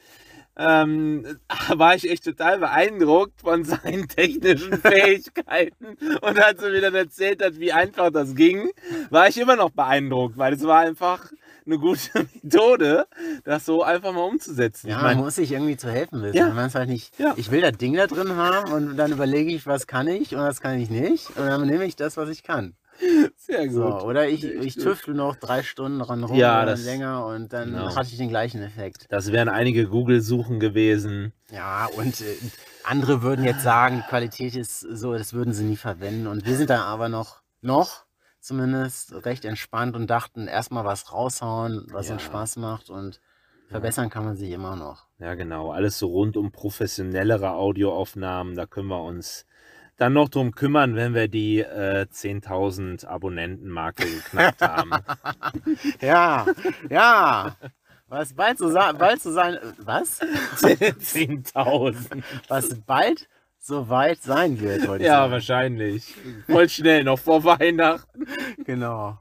[0.58, 1.26] Ähm,
[1.70, 5.98] war ich echt total beeindruckt von seinen technischen Fähigkeiten.
[6.22, 8.70] Und als er mir dann erzählt hat, wie einfach das ging,
[9.10, 11.32] war ich immer noch beeindruckt, weil es war einfach
[11.66, 13.06] eine gute Methode,
[13.44, 14.88] das so einfach mal umzusetzen.
[14.90, 16.36] Ja, Ich man mein, muss sich irgendwie zu helfen wissen.
[16.36, 16.50] Ja.
[16.50, 17.34] Man halt nicht, Ja.
[17.38, 20.42] ich will das Ding da drin haben und dann überlege ich, was kann ich und
[20.42, 21.30] was kann ich nicht.
[21.38, 22.74] Und dann nehme ich das, was ich kann.
[23.38, 23.76] sehr gut.
[23.76, 27.72] So, oder ich, ich tüftel noch drei Stunden dran rum Ja, das- länger und dann
[27.72, 27.96] genau.
[27.96, 29.06] hatte ich den gleichen Effekt.
[29.10, 31.34] Das wären einige Google-Suchen gewesen.
[31.52, 32.36] Ja, und äh,
[32.84, 36.28] andere würden jetzt sagen, die Qualität ist so, das würden sie nie verwenden.
[36.28, 38.06] Und wir sind da aber noch, noch
[38.40, 42.28] zumindest recht entspannt und dachten, erstmal was raushauen, was uns Ja.
[42.28, 43.22] Spaß macht und
[43.68, 45.06] verbessern kann man sich immer noch.
[45.20, 45.72] Ja, genau.
[45.72, 48.56] Alles so rund um professionellere Audioaufnahmen.
[48.56, 49.46] Da können wir uns
[50.02, 54.92] dann noch drum kümmern, wenn wir die äh, 10.000 Abonnenten-Marke geknackt haben.
[56.02, 56.46] Ja,
[56.90, 57.56] ja.
[58.08, 60.20] Was bald so, bald so sein, was?
[60.58, 62.24] 10.000.
[62.48, 63.28] Was bald
[63.60, 65.32] so weit sein wird, ich Ja, sagen.
[65.34, 66.16] wahrscheinlich.
[66.48, 68.26] Voll schnell, noch vor Weihnachten.
[68.66, 69.20] Genau.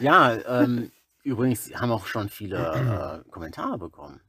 [0.00, 0.90] Ja, ähm,
[1.22, 4.20] übrigens haben auch schon viele äh, Kommentare bekommen.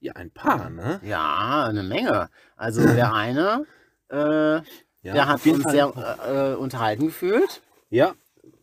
[0.00, 1.00] Ja, ein paar, ne?
[1.02, 2.28] Ja, eine Menge.
[2.56, 3.66] Also der eine,
[4.12, 4.62] äh, Ja,
[5.02, 5.92] der hat auf jeden uns sehr
[6.26, 7.62] äh, äh, unterhalten gefühlt.
[7.90, 8.14] Ja,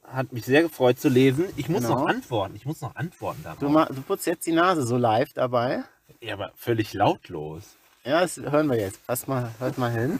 [0.04, 1.46] hat mich sehr gefreut zu lesen.
[1.58, 2.00] Ich muss Genau.
[2.02, 2.56] noch antworten.
[2.56, 3.60] Ich muss noch antworten darauf.
[3.60, 5.84] Du, ma- du putzt jetzt die Nase so live dabei.
[6.22, 7.64] ja, aber völlig lautlos.
[8.06, 9.06] Ja, das hören wir jetzt.
[9.06, 10.20] Pass mal, hört mal hin.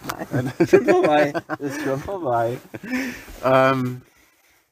[0.70, 1.34] Schon vorbei.
[1.60, 2.58] Ist schon vorbei.
[3.44, 4.02] Ähm,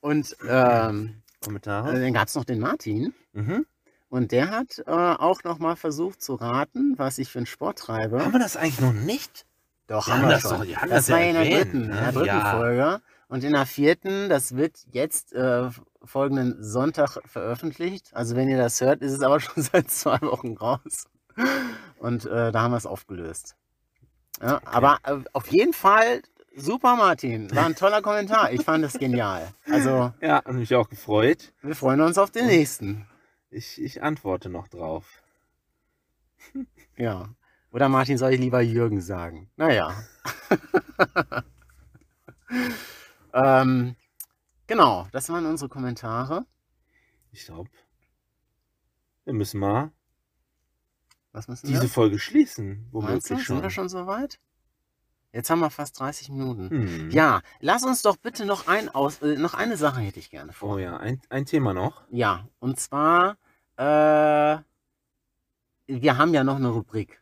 [0.02, 2.00] und ähm, Kommentare?
[2.00, 3.14] dann gab es noch den Martin.
[3.34, 3.66] Mhm.
[4.10, 7.80] Und der hat äh, auch noch mal versucht zu raten, was ich für einen Sport
[7.80, 8.24] treibe.
[8.24, 9.46] Haben wir das eigentlich noch nicht?
[9.88, 10.60] Doch, Wir haben haben wir das schon.
[10.60, 11.86] doch- wir haben das das ja war in der dritten, ne?
[11.86, 12.52] in der dritten Ja.
[12.58, 13.02] Folge.
[13.30, 15.70] Und in der vierten, das wird jetzt äh,
[16.04, 18.10] folgenden Sonntag veröffentlicht.
[18.14, 21.06] Also wenn ihr das hört, ist es aber schon seit zwei Wochen raus.
[22.00, 23.56] Und äh, da haben wir es aufgelöst.
[24.42, 26.22] Ja, Aber äh, auf jeden Fall
[26.56, 27.54] super, Martin.
[27.56, 28.52] War ein toller Kommentar.
[28.54, 29.48] Ich fand es genial.
[29.70, 31.54] Also Ja, hat mich auch gefreut.
[31.62, 33.08] wir freuen uns auf den nächsten.
[33.50, 35.06] Ich, ich antworte noch drauf.
[36.96, 37.30] Ja.
[37.72, 39.50] Oder Martin, soll ich lieber Jürgen sagen?
[39.56, 39.94] Naja.
[43.34, 43.96] ähm,
[44.68, 46.46] genau, das waren unsere Kommentare.
[47.32, 47.70] Ich glaube,
[49.26, 49.92] wir müssen mal
[51.34, 51.90] Was müssen diese wir?
[51.90, 52.68] Folge schließen.
[52.68, 53.62] Meinst Womöglich sind schon.
[53.62, 54.40] wir schon so weit?
[55.34, 56.70] Jetzt haben wir fast 30 Minuten.
[56.70, 57.12] Hm.
[57.12, 60.54] Ja, lass uns doch bitte noch ein aus, äh, noch eine Sache hätte ich gerne
[60.54, 60.76] vor.
[60.76, 62.04] Oh ja, ein, ein Thema noch.
[62.10, 63.38] Ja, und zwar,
[63.76, 64.58] äh,
[65.88, 67.22] wir haben ja noch eine Rubrik.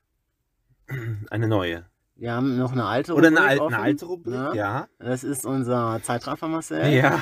[1.29, 1.86] Eine neue.
[2.17, 3.39] Wir haben noch eine alte Oder Rubrik.
[3.43, 4.51] eine, al offen, eine alte Rubrik, ne?
[4.55, 4.88] ja.
[4.99, 6.93] Das ist unser Zeitraffer Marcel.
[6.93, 7.15] Ja.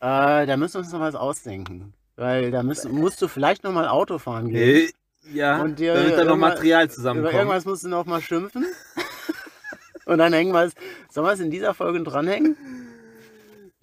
[0.00, 1.94] Äh, da müssen wir uns noch was ausdenken.
[2.16, 4.88] Weil da müsst, musst du vielleicht noch mal Auto fahren gehen.
[4.88, 4.90] Äh,
[5.32, 7.34] ja, Und dir damit da noch Material Über zusammenkommt.
[7.34, 8.66] irgendwas musst du noch mal schimpfen.
[10.06, 10.74] Und dann hängen wir es.
[11.10, 12.56] Sollen wir es in dieser Folge dranhängen?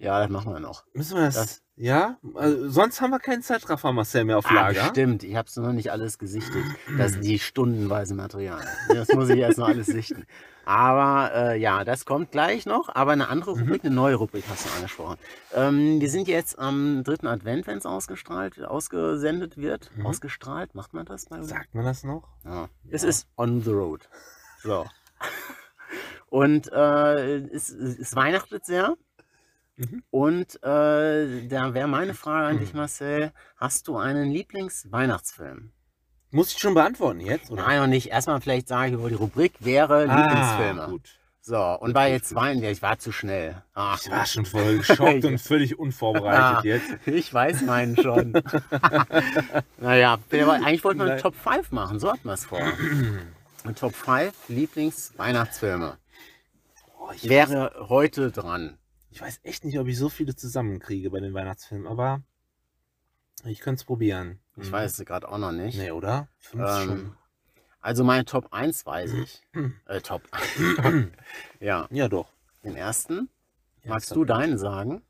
[0.04, 0.84] Ja, das machen wir noch.
[0.92, 2.18] Müssen wir das, Das- ja?
[2.34, 4.82] Also, sonst haben wir keinen Zeitraffer Marcel mehr auf Ah, Lager.
[4.82, 5.24] bestimmt.
[5.24, 6.62] Ich habe es noch nicht alles gesichtet.
[6.98, 8.62] Das ist die stundenweise Material.
[8.88, 10.26] Das muss ich erst noch alles sichten.
[10.66, 12.88] Aber äh, ja, das kommt gleich noch.
[12.94, 13.62] Aber eine andere Mhm.
[13.62, 15.16] Rubrik, eine neue Rubrik hast du angesprochen.
[15.52, 19.90] Ähm, wir sind jetzt am dritten Advent, wenn es ausgestrahlt, ausgesendet wird.
[19.96, 20.06] Mhm.
[20.06, 21.48] Ausgestrahlt, macht man das bei uns?
[21.48, 22.28] Sagt man das noch?
[22.44, 22.68] Ja.
[22.90, 23.08] Es Ja.
[23.08, 24.08] ist on the road.
[24.62, 24.84] So.
[26.30, 28.94] Und äh, es, es weihnachtet sehr.
[29.76, 30.02] Mhm.
[30.10, 32.78] Und äh, da wäre meine Frage an dich, Mhm.
[32.80, 33.32] Marcel.
[33.56, 35.72] Hast du einen Lieblingsweihnachtsfilm?
[36.30, 37.50] Muss ich schon beantworten jetzt?
[37.50, 37.62] Oder?
[37.62, 38.08] Nein, noch nicht.
[38.10, 40.82] Erstmal vielleicht sage ich, wo die Rubrik wäre Lieblingsfilme.
[40.82, 41.08] Ah, gut.
[41.40, 42.38] So, und Gut, gut, jetzt gut.
[42.38, 43.62] weinen wir, ich war zu schnell.
[43.74, 46.60] Ach, Ich war schon voll geschockt und völlig unvorbereitet Ah.
[46.64, 47.06] jetzt.
[47.06, 48.32] ich weiß meinen schon.
[49.78, 51.20] naja, eigentlich wollten wir eine.
[51.20, 52.60] Top 5 machen, so hatten wir es vor.
[53.64, 55.96] Eine Top 5 Lieblingsweihnachtsfilme.
[57.14, 58.76] Ich, weiß, Wäre heute dran.
[59.14, 62.22] Ich weiß echt nicht, ob ich so viele zusammenkriege bei den Weihnachtsfilmen, aber
[63.44, 64.40] ich könnte es probieren.
[64.56, 64.72] Ich Mhm.
[64.72, 65.78] weiß es gerade auch noch nicht.
[65.78, 66.26] Nee, oder?
[66.38, 67.16] Fünf Ähm,
[67.80, 69.40] also meine Top 1 weiß ich.
[69.86, 70.22] Äh, Top.
[70.56, 71.12] schon.
[71.60, 72.32] ja, ja, doch.
[72.64, 73.28] den ersten.
[73.84, 75.00] Ja, Magst du deinen sagen?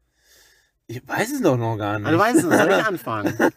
[0.87, 2.07] Ich weiß es doch noch gar nicht.
[2.09, 3.35] Ah, du weißt es, soll ich anfangen?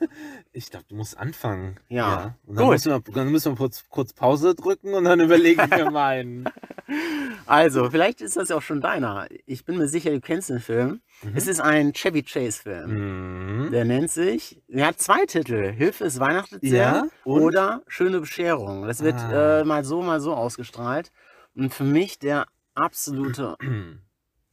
[0.53, 1.80] Ich glaube, du musst anfangen.
[1.88, 2.36] Ja.
[2.47, 2.73] Und dann Gut.
[2.73, 6.49] müssen, wir, dann müssen wir kurz, kurz Pause drücken und dann überlegen wir meinen.
[7.45, 9.28] Also, vielleicht ist das ja auch schon deiner.
[9.45, 11.01] Ich bin mir sicher, du kennst den Film.
[11.36, 13.65] Es ist ein Chevy Chase-Film.
[13.67, 13.71] Mhm.
[13.71, 15.71] Der nennt sich, er hat zwei Titel.
[15.73, 17.41] Hilfe, es weihnachtet sehr Ja, und?
[17.43, 18.88] oder Schöne Bescherung.
[18.88, 19.59] Das wird Ah.
[19.59, 21.11] äh, mal so, mal so ausgestrahlt.
[21.53, 23.57] Und für mich der absolute,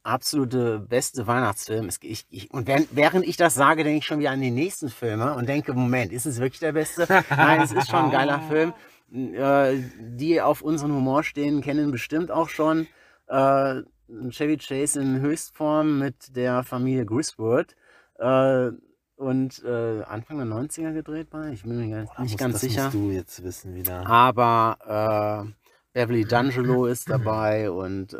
[0.05, 1.89] absolute beste Weihnachtsfilm.
[2.01, 4.89] Ich, ich, und während, während ich das sage, denke ich schon wieder an die nächsten
[4.89, 7.07] Filme und denke, Moment, ist es wirklich der beste?
[7.29, 8.73] Nein, es ist schon ein geiler Film.
[9.13, 12.87] Äh, die auf unseren Humor stehen, kennen bestimmt auch schon
[13.27, 13.81] äh,
[14.29, 17.75] Chevy Chase in Höchstform mit der Familie Griswold.
[18.19, 18.71] Äh,
[19.17, 21.47] und äh, Anfang der 90er gedreht war.
[21.47, 22.83] Ich bin mir Da nicht ganz das sicher.
[22.85, 24.05] musst du jetzt wissen wieder.
[24.05, 25.51] Aber äh,
[25.93, 28.13] Beverly D'Angelo ist dabei und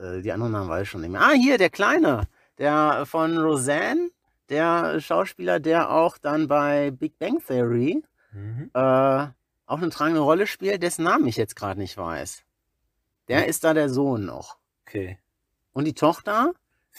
[0.00, 1.20] äh, die anderen Namen weiß ich schon nicht mehr.
[1.20, 2.28] Ah, hier, der Kleine,
[2.58, 4.10] der von Roseanne,
[4.48, 8.70] der Schauspieler, der auch dann bei Big Bang Theory Mhm.
[8.74, 12.42] äh, auch eine tragende Rolle spielt, dessen Namen ich jetzt gerade nicht weiß.
[13.28, 14.58] Der ist da der Sohn noch.
[14.86, 15.18] Okay.
[15.72, 16.52] Und die Tochter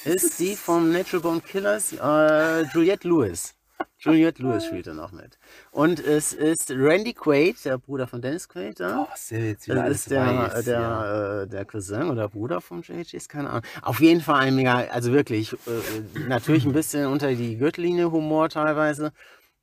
[0.03, 3.55] ist die vom Natural Born Killers, äh, Juliette Lewis.
[3.99, 5.39] Juliette Lewis spielt da noch mit.
[5.71, 8.79] Und es ist Randy Quaid, der Bruder von Dennis Quaid.
[8.79, 9.07] Ja?
[9.09, 11.41] Oh, ist der jetzt wieder Das ist der, weiß, der, ja.
[11.41, 13.63] äh, der Cousin oder Bruder von JHs, keine Ahnung.
[13.81, 18.49] Auf jeden Fall ein mega, also wirklich, äh, natürlich ein bisschen unter die Gürtellinie Humor
[18.49, 19.13] teilweise,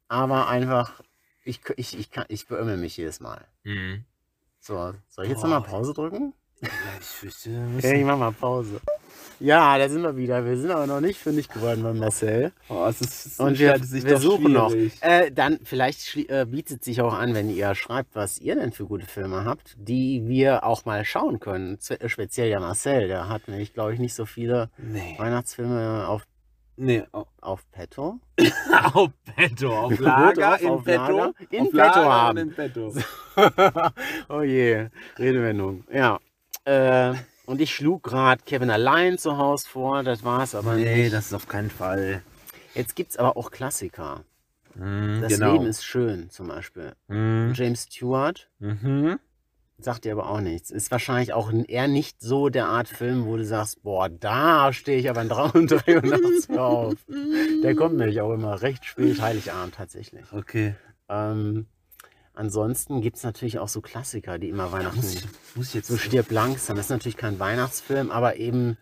[0.09, 1.01] aber einfach,
[1.45, 3.47] ich, ich, ich, kann, ich beömmel mich jedes Mal.
[3.63, 4.05] Mhm.
[4.61, 6.33] So, soll ich jetzt nochmal Pause drücken?
[6.61, 6.69] Ja,
[7.01, 8.81] ich wir Okay, ich mach mal Pause.
[9.41, 10.45] Ja, da sind wir wieder.
[10.45, 12.53] Wir sind aber noch nicht fündig geworden beim Marcel.
[12.69, 14.71] Oh, es ist, es Und wir, wir suchen noch.
[14.71, 14.93] schwierig.
[15.01, 18.87] Äh, dann vielleicht äh, bietet sich auch an, wenn ihr schreibt, was ihr denn für
[18.87, 21.79] gute Filme habt, die wir auch mal schauen können.
[21.89, 25.15] Äh, speziell ja Marcel, der hat nämlich, glaube ich, nicht so viele Nee.
[25.19, 26.23] Weihnachtsfilme auf
[26.77, 28.19] Nee, auf, auf Petto.
[28.93, 31.17] auf Petto, auf Lager, auf, in auf Petto.
[31.19, 32.39] Lager, in Petto Lager haben.
[32.39, 32.93] in Petto.
[34.29, 35.85] oh je, Redewendung.
[35.93, 36.19] Ja.
[36.65, 37.15] Äh,
[37.47, 41.15] und ich schlug gerade Kevin allein zu Hause vor, das war es aber Nee, nicht.
[41.15, 42.23] das ist auf keinen Fall.
[42.75, 44.25] Jetzt gibt es aber auch Klassiker.
[44.75, 45.53] Mhm, Das genau.
[45.53, 46.95] Leben ist schön, zum Beispiel.
[47.09, 47.53] Mhm.
[47.55, 49.19] James Stewart Mhm.
[49.79, 50.71] sagt dir aber auch nichts.
[50.71, 54.99] Ist wahrscheinlich auch eher nicht so der Art Film, wo du sagst, boah, da stehe
[54.99, 56.95] ich aber in 3 und 3 Uhr nachts auf.
[57.63, 60.25] Der kommt nämlich auch immer recht spät, Heiligabend tatsächlich.
[60.33, 60.75] Okay.
[61.09, 61.67] Ähm,
[62.35, 64.97] ansonsten gibt es natürlich auch so Klassiker, die immer Weihnachten.
[64.97, 66.77] Muss ich, muss ich jetzt So stirb langsam.
[66.77, 68.77] Das ist natürlich kein Weihnachtsfilm, aber eben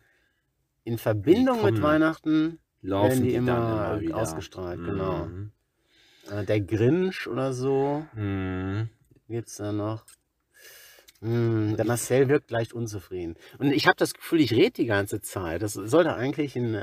[0.85, 5.27] in Verbindung mit Weihnachten werden die die, immer immer ausgestrahlt, genau.
[5.27, 5.53] Mhm.
[6.31, 8.89] äh, der Grinch oder so Mhm.
[9.29, 10.05] gibt es da noch.
[11.21, 13.37] Hm, der Marcel wirkt leicht unzufrieden.
[13.59, 15.63] Und ich habe das Gefühl, ich rede die ganze Zeit.
[15.63, 16.83] Das sollte eigentlich ein,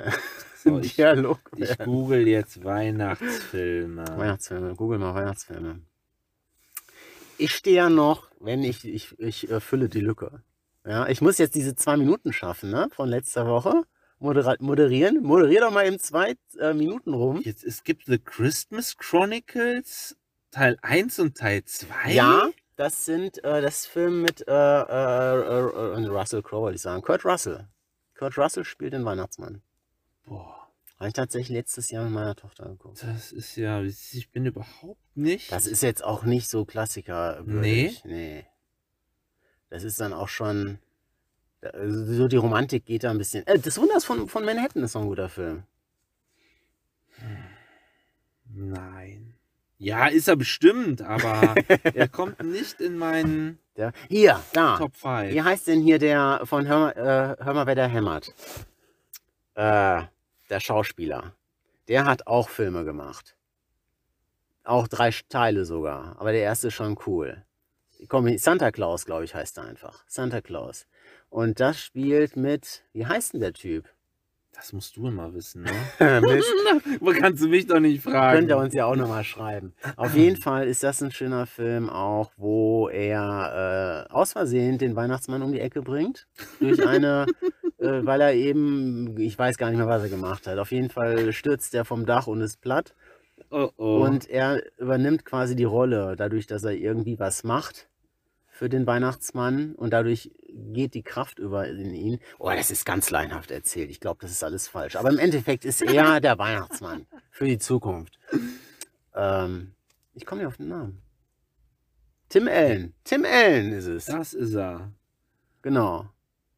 [0.63, 1.85] So, ich- Dialog Ich werden.
[1.85, 4.05] google jetzt Weihnachtsfilme.
[4.15, 5.81] Weihnachtsfilme, google mal Weihnachtsfilme.
[7.39, 10.43] Ich stehe ja noch, wenn ich, ich, ich äh, fülle die Lücke.
[10.85, 12.89] Ja, ich muss jetzt diese zwei Minuten schaffen, ne?
[12.91, 13.83] Von letzter Woche.
[14.19, 15.23] Modera moderieren.
[15.23, 17.41] Moderier doch mal eben zwei äh, Minuten rum.
[17.41, 20.17] Jetzt, es gibt The Christmas Chronicles
[20.51, 22.11] Teil 1 und Teil 2.
[22.11, 26.81] Ja, das sind äh, das Film mit äh, äh, äh, äh, Russell Crowe, würde ich
[26.81, 27.01] sagen.
[27.01, 27.69] Kurt Russell.
[28.17, 29.61] Kurt Russell spielt den Weihnachtsmann.
[30.99, 33.01] Habe ich tatsächlich letztes Jahr mit meiner Tochter geguckt.
[33.03, 35.49] das ist ja, ich bin überhaupt nicht.
[35.49, 37.41] Das ist jetzt auch nicht so Klassiker.
[37.45, 37.95] Nee.
[38.03, 38.45] Nee.
[39.69, 40.79] Das ist dann auch schon.
[41.61, 43.47] also So die Romantik geht da ein bisschen.
[43.47, 45.63] Äh, das Wunders von, von Manhattan ist so ein guter Film.
[48.51, 49.35] Nein.
[49.77, 51.55] Ja, ist er bestimmt, aber
[51.93, 54.77] er kommt nicht in meinen Der, hier, da.
[54.77, 55.33] Top 5.
[55.33, 58.33] Wie heißt denn hier der von Hör, äh, Hör mal, wer der hämmert?
[59.55, 60.03] Äh,
[60.49, 61.35] der Schauspieler.
[61.87, 63.35] Der hat auch Filme gemacht.
[64.63, 66.15] Auch drei Teile sogar.
[66.19, 67.43] Aber der erste ist schon cool.
[68.37, 70.03] Santa Claus, glaube ich, heißt er einfach.
[70.07, 70.85] Santa Claus.
[71.29, 73.89] Und das spielt mit, wie heißt denn der Typ?
[74.59, 75.71] Das musst du immer wissen, ne?
[76.21, 76.53] Mist.
[76.99, 78.39] Wo kannst du mich doch nicht fragen?
[78.39, 79.73] Könnt ihr uns ja auch nochmal schreiben.
[79.95, 84.97] Auf jeden Fall ist das ein schöner Film auch, wo er äh, aus Versehen den
[84.97, 86.27] Weihnachtsmann um die Ecke bringt.
[86.59, 87.25] Durch eine,
[87.77, 90.57] äh, weil er eben, ich weiß gar nicht mehr, was er gemacht hat.
[90.57, 92.95] Auf jeden Fall stürzt er vom Dach und ist platt.
[93.51, 94.03] Oh, oh.
[94.03, 97.88] Und er übernimmt quasi die Rolle, dadurch, dass er irgendwie was macht
[98.59, 102.19] für den Weihnachtsmann und dadurch geht die Kraft über in ihn.
[102.39, 103.89] Oh, das ist ganz leinhaft erzählt.
[103.89, 104.97] Ich glaube, das ist alles falsch.
[104.97, 108.19] Aber im Endeffekt ist er der Weihnachtsmann für die Zukunft.
[109.15, 109.71] Ähm,
[110.13, 111.01] ich komme nicht auf den Namen.
[112.27, 112.93] Tim Allen.
[113.05, 114.05] Tim Allen ist es.
[114.07, 114.91] das ist er.
[115.61, 116.09] Genau.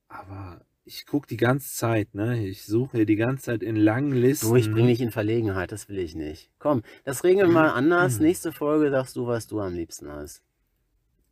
[0.08, 2.48] Aber ich gucke die ganze Zeit, ne?
[2.48, 4.48] Ich suche hier die ganze Zeit in langen Listen.
[4.48, 6.50] Du, ich bringe dich in Verlegenheit, das will ich nicht.
[6.58, 8.20] Komm, das regeln wir mal anders.
[8.20, 10.42] Nächste Folge sagst du, was du am liebsten hast.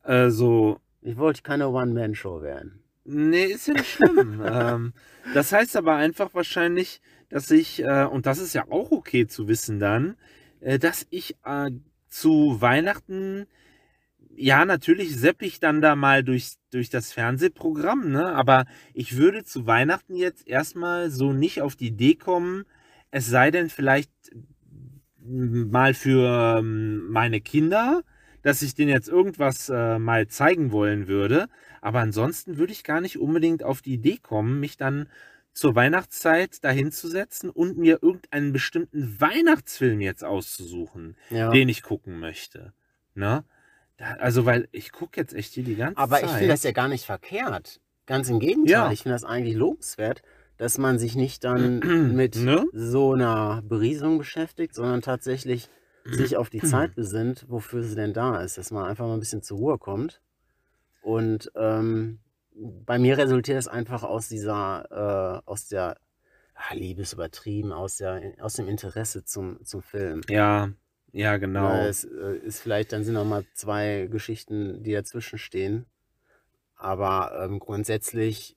[0.09, 2.81] Also, Ich wollte keine One-Man-Show werden.
[3.05, 4.41] nee, ist ja nicht schlimm.
[4.43, 4.93] ähm,
[5.35, 6.99] das heißt aber einfach wahrscheinlich,
[7.29, 10.15] dass ich, äh, und das ist ja auch okay zu wissen dann,
[10.61, 11.69] äh, dass ich äh,
[12.07, 13.45] zu Weihnachten,
[14.35, 18.33] ja, natürlich sepp ich dann da mal durch, durch das Fernsehprogramm, ne?
[18.33, 22.65] Aber ich würde zu Weihnachten jetzt erstmal so nicht auf die Idee kommen,
[23.11, 24.11] es sei denn vielleicht
[25.23, 28.01] mal für ähm, meine Kinder,
[28.41, 31.47] dass ich denen jetzt irgendwas äh, mal zeigen wollen würde.
[31.81, 35.07] Aber ansonsten würde ich gar nicht unbedingt auf die Idee kommen, mich dann
[35.53, 41.49] zur Weihnachtszeit dahinzusetzen und mir irgendeinen bestimmten Weihnachtsfilm jetzt auszusuchen, Ja.
[41.51, 42.73] den ich gucken möchte.
[43.15, 43.43] Ne?
[43.97, 46.25] Da, also, weil ich gucke jetzt echt hier die ganze Aber Zeit.
[46.25, 47.81] ich finde das ja gar nicht verkehrt.
[48.05, 48.71] Ganz im Gegenteil.
[48.71, 48.91] Ja.
[48.91, 50.21] Ich finde das eigentlich lobenswert,
[50.57, 51.79] dass man sich nicht dann
[52.15, 52.65] mit Ne?
[52.71, 55.69] so einer Berieselung beschäftigt, sondern tatsächlich
[56.13, 58.57] sich auf die Zeit besinnt, wofür sie denn da ist.
[58.57, 60.21] Dass man einfach mal ein bisschen zur Ruhe kommt.
[61.01, 62.19] Und ähm,
[62.51, 65.97] bei mir resultiert es einfach aus dieser, äh, aus der
[66.55, 70.21] ah, Liebe ist übertrieben, aus, der, aus dem Interesse zum, zum Film.
[70.27, 70.69] Ja,
[71.11, 71.69] ja, genau.
[71.69, 75.85] Weil Es äh, ist vielleicht, dann sind noch mal zwei Geschichten, die dazwischen stehen.
[76.75, 78.55] Aber ähm, grundsätzlich,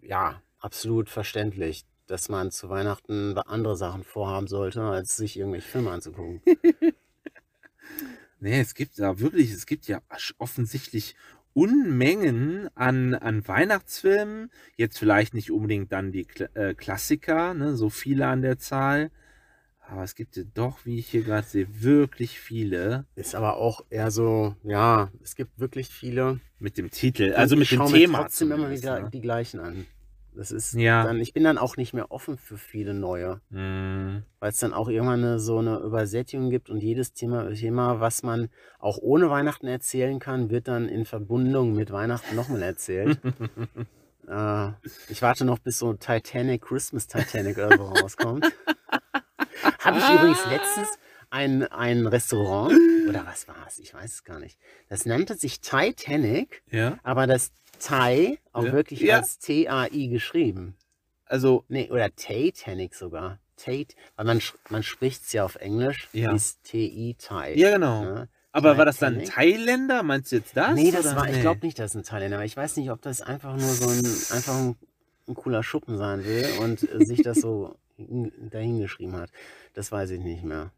[0.00, 5.90] ja, absolut verständlich, dass man zu Weihnachten andere Sachen vorhaben sollte, als sich irgendwelche Filme
[5.90, 6.42] anzugucken.
[8.40, 10.00] Nee, es gibt ja wirklich, es gibt ja
[10.38, 11.16] offensichtlich
[11.54, 14.50] Unmengen an, an Weihnachtsfilmen.
[14.76, 19.10] Jetzt vielleicht nicht unbedingt dann die Kla äh, Klassiker, ne, so viele an der Zahl.
[19.80, 23.84] Aber es gibt ja doch, wie ich hier gerade sehe, wirklich viele Ist aber auch
[23.88, 26.40] eher so, ja, es gibt wirklich viele.
[26.58, 28.18] mit dem Titel, also mit ich dem Thema.
[28.18, 29.10] Mir trotzdem immer wieder ne?
[29.10, 29.86] die gleichen an.
[30.38, 31.02] Das ist Ja.
[31.02, 34.72] dann, ich bin dann auch nicht mehr offen für viele neue, Mm, weil es dann
[34.72, 39.30] auch irgendwann eine, so eine Übersättigung gibt und jedes Thema, Thema, was man auch ohne
[39.30, 43.18] Weihnachten erzählen kann, wird dann in Verbindung mit Weihnachten nochmal erzählt.
[44.28, 44.68] äh,
[45.08, 48.46] ich warte noch, bis so Titanic, Christmas Titanic oder so rauskommt.
[49.80, 50.98] Habe ich übrigens letztens
[51.30, 52.72] ein, ein Restaurant,
[53.08, 53.80] oder was war es?
[53.80, 54.56] Ich weiß es gar nicht.
[54.88, 56.96] Das nannte sich Titanic, ja.
[57.02, 58.72] aber das Thai auch Ja.
[58.72, 59.16] wirklich Ja.
[59.18, 60.74] als T-A-I geschrieben.
[61.24, 63.38] Also, Nee, oder Titanic sogar.
[63.56, 66.32] Tate, weil man, man spricht es ja auf Englisch, Ja.
[66.34, 67.54] ist T-I-Tai.
[67.56, 68.04] ja, genau.
[68.04, 68.28] ne?
[68.52, 69.22] Aber war das dann?
[69.24, 70.02] Thailänder?
[70.02, 70.74] Meinst du jetzt das?
[70.74, 71.16] Nee, das oder?
[71.16, 71.40] war, ich Nee.
[71.42, 72.44] glaube nicht, dass ein Thailänder war.
[72.44, 73.98] Ich weiß nicht, ob das einfach nur so ein,
[74.36, 74.76] einfach ein,
[75.28, 79.30] ein cooler Schuppen sein will und sich das so hin- dahingeschrieben hat.
[79.74, 80.72] Das weiß ich nicht mehr.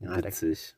[0.00, 0.76] Ja, Witzig.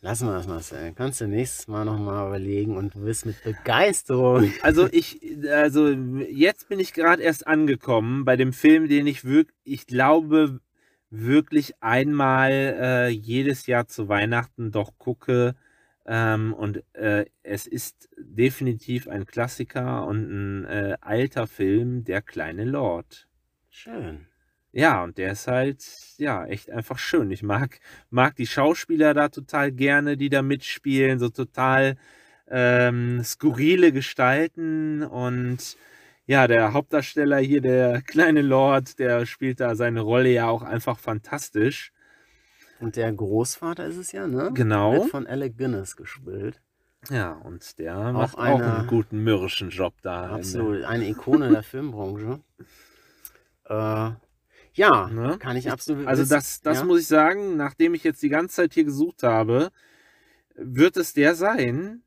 [0.00, 0.92] Lassen wir das, Marcel.
[0.94, 4.52] Kannst du nächstes Mal nochmal überlegen und du wirst mit Begeisterung.
[4.62, 5.20] Also ich,
[5.50, 10.60] also jetzt bin ich gerade erst angekommen bei dem Film, den ich wirklich, ich glaube,
[11.10, 15.54] wirklich einmal äh, jedes Jahr zu Weihnachten doch gucke.
[16.06, 22.64] Ähm, und äh, es ist definitiv ein Klassiker und ein äh, alter Film, Der kleine
[22.64, 23.28] Lord.
[23.70, 24.26] Schön.
[24.72, 25.84] Ja, und der ist halt,
[26.18, 27.30] ja, echt einfach schön.
[27.30, 31.96] Ich mag, mag die Schauspieler da total gerne, die da mitspielen, so total
[32.48, 35.76] ähm, skurrile Gestalten und
[36.26, 40.98] ja, der Hauptdarsteller hier, der kleine Lord, der spielt da seine Rolle ja auch einfach
[40.98, 41.92] fantastisch.
[42.80, 44.50] Und der Großvater ist es ja, ne?
[44.54, 44.92] Genau.
[44.92, 46.60] Wird von Alec Guinness gespielt.
[47.10, 50.34] Ja, und der macht auch eine- einen guten mürrischen Job da.
[50.34, 50.84] Absolut.
[50.84, 52.40] Eine Ikone der Filmbranche.
[53.70, 54.10] Äh,
[54.78, 55.36] ja, Ne?
[55.38, 56.06] kann ich absolut.
[56.06, 56.84] Also das, das ja?
[56.84, 59.70] muss ich sagen, nachdem ich jetzt die ganze Zeit hier gesucht habe,
[60.54, 62.02] wird es der sein.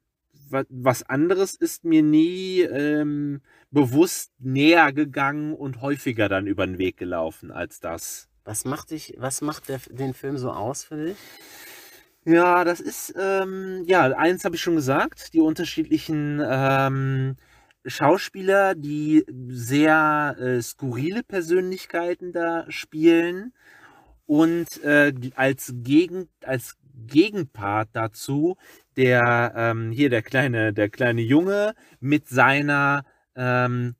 [0.50, 6.78] Wa- Was anderes ist mir nie ähm, bewusst näher gegangen und häufiger dann über den
[6.78, 8.28] Weg gelaufen als das.
[8.44, 11.18] Was macht dich, was macht der, den Film so aus für dich?
[12.26, 17.36] Ja, das ist, ähm, ja, eins habe ich schon gesagt, die unterschiedlichen ähm,
[17.86, 23.54] Schauspieler, die sehr äh, skurrile Persönlichkeiten da spielen
[24.26, 26.78] und äh, als, Gegen, als
[27.08, 28.58] Gegenpart dazu
[28.98, 33.06] der ähm, hier der kleine der kleine Junge mit seiner
[33.36, 33.96] ähm,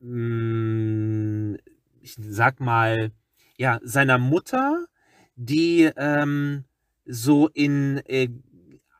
[0.00, 1.58] mh,
[2.00, 3.12] ich sag mal
[3.58, 4.86] ja seiner Mutter
[5.36, 6.64] die ähm,
[7.04, 8.28] so in äh,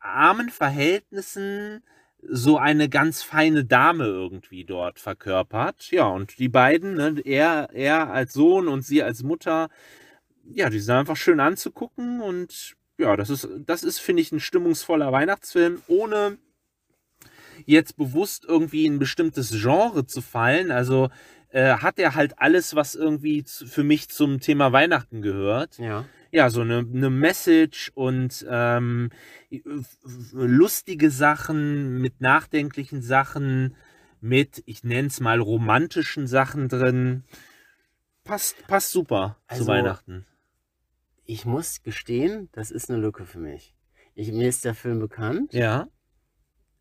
[0.01, 1.83] armen Verhältnissen
[2.29, 5.91] so eine ganz feine Dame irgendwie dort verkörpert.
[5.91, 9.69] Ja, und die beiden, ne, er, er als Sohn und sie als Mutter,
[10.45, 14.39] ja, die sind einfach schön anzugucken und ja, das ist, das ist, finde ich, ein
[14.39, 16.37] stimmungsvoller Weihnachtsfilm, ohne
[17.65, 20.71] jetzt bewusst irgendwie in ein bestimmtes Genre zu fallen.
[20.71, 21.09] Also
[21.53, 26.05] äh, hat er halt alles, was irgendwie zu, für mich zum Thema Weihnachten gehört Ja.
[26.31, 29.09] ja, so eine, eine Message und ähm,
[30.33, 33.75] lustige Sachen mit nachdenklichen Sachen,
[34.21, 37.23] mit, ich nenne es mal, romantischen Sachen drin.
[38.23, 40.25] Passt, passt super Also- zu Weihnachten.
[41.25, 43.73] Ich muss gestehen, das ist eine Lücke für mich.
[44.15, 45.87] Ich, mir ist der Film bekannt, Ja.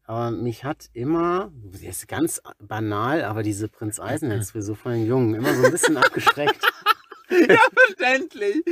[0.05, 5.35] Aber mich hat immer, der ist ganz banal, aber diese Prinz Eisenherz-Frisur von den Jungen
[5.35, 6.61] immer so ein bisschen abgeschreckt,
[7.29, 8.63] Verständlich.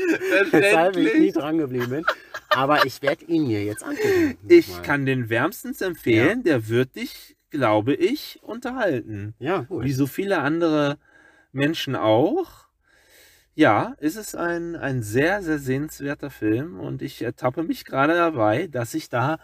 [0.51, 2.07] weshalb ich nie dran geblieben bin.
[2.51, 4.37] Aber ich werde ihn mir jetzt angucken.
[4.49, 4.83] Ich nochmal.
[4.83, 6.43] kann den wärmstens empfehlen.
[6.43, 9.35] Der wird dich, glaube ich, unterhalten.
[9.39, 9.85] Ja, gut.
[9.85, 10.99] Wie so viele andere
[11.53, 12.66] Menschen auch.
[13.55, 18.66] Ja, ist es ein, ein sehr, sehr sehenswerter Film und ich ertappe mich gerade dabei,
[18.66, 19.39] dass ich da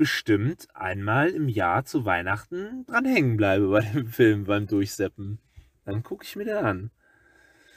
[0.00, 5.38] bestimmt einmal im Jahr zu Weihnachten dran hängen bleibe bei dem Film beim Durchseppen.
[5.84, 6.90] Dann gucke ich mir den an.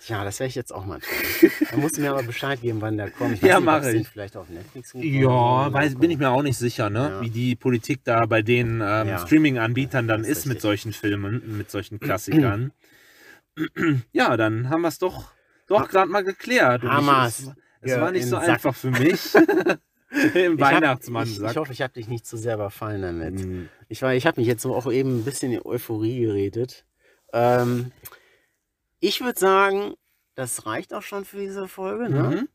[0.07, 0.99] Ja, das werde ich jetzt auch mal
[1.41, 1.49] tun.
[1.69, 3.33] Da musst du mir aber Bescheid geben, wann der kommt.
[3.35, 4.07] Ich Ja, nicht, mach ob es den ich.
[4.07, 7.09] vielleicht auf Netflix Ja, weiß, bin ich mir auch nicht sicher, ne?
[7.09, 7.21] Ja.
[7.21, 9.17] wie die Politik da bei den ähm, Ja.
[9.19, 12.71] Streaming-Anbietern dann ist ist mit solchen Filmen, mit solchen Klassikern.
[14.13, 15.31] ja, dann haben wir es doch,
[15.67, 16.83] doch gerade mal geklärt.
[16.83, 17.39] Hamas.
[17.39, 17.51] es,
[17.81, 18.47] es Ja, war nicht so Sack.
[18.49, 19.33] einfach für mich.
[20.35, 23.33] Im Weihnachtsmann Ich, ich hoffe, ich habe dich nicht zu sehr überfallen damit.
[23.45, 23.69] Mhm.
[23.89, 26.85] Ich, war- ich habe mich jetzt so auch eben ein bisschen in Euphorie geredet.
[27.33, 27.91] Ähm,
[28.99, 29.93] ich würde sagen,
[30.35, 32.09] das reicht auch schon für diese Folge.
[32.09, 32.23] Ne?
[32.23, 32.49] Mhm.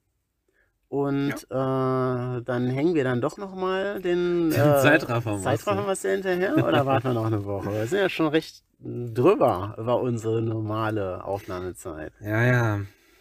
[0.89, 5.39] Und äh, dann hängen wir dann doch nochmal den, Den äh, Zeitraffer.
[5.39, 7.73] Zeitraffer was hinterher oder warten wir noch eine Woche?
[7.73, 12.13] Wir sind ja schon recht drüber über unsere normale Aufnahmezeit.
[12.21, 12.81] Ja, ja.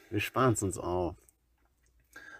[0.09, 1.15] Wir sparen es uns auf.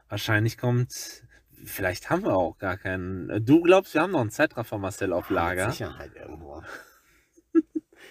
[0.09, 1.23] Wahrscheinlich kommt.
[1.65, 3.43] Vielleicht haben wir auch gar keinen.
[3.45, 5.65] Du glaubst, wir haben noch einen Zeitraffer Marcel auf Lager?
[5.67, 6.61] Mit Sicherheit irgendwo.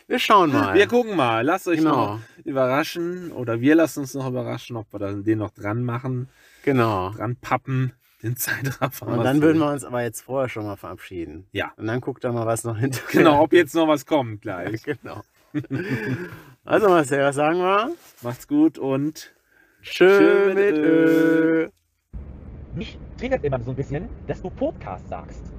[0.09, 0.75] Wir schauen mal.
[0.75, 1.45] Wir gucken mal.
[1.45, 2.15] Lasst euch Genau.
[2.15, 6.29] noch überraschen oder wir lassen uns noch überraschen, ob wir da- den noch dran machen,
[6.65, 7.11] Genau.
[7.11, 7.93] dran pappen,
[8.23, 9.09] den Zeitraffer.
[9.09, 11.49] Und dann würden wir uns aber jetzt vorher schon mal verabschieden.
[11.51, 11.73] Ja.
[11.77, 13.01] Und dann guckt er mal, was noch hinter.
[13.11, 14.85] Genau, ob jetzt noch was kommt gleich.
[14.85, 15.23] genau.
[16.65, 17.91] Also Marcel, was sagen wir?
[18.23, 19.33] Macht's gut und
[19.81, 21.69] Schön mit Ö.
[22.77, 25.51] Mich triggert immer so ein bisschen, dass du Podcast sagst.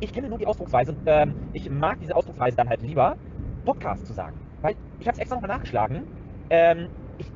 [0.00, 3.16] Ich kenne nur die Ausdrucksweise ähm, ich mag diese Ausdrucksweise dann halt lieber,
[3.64, 4.36] Podcast zu sagen.
[4.60, 6.02] Weil ich habe es extra nochmal nachgeschlagen.
[6.50, 7.30] Ähm, ich,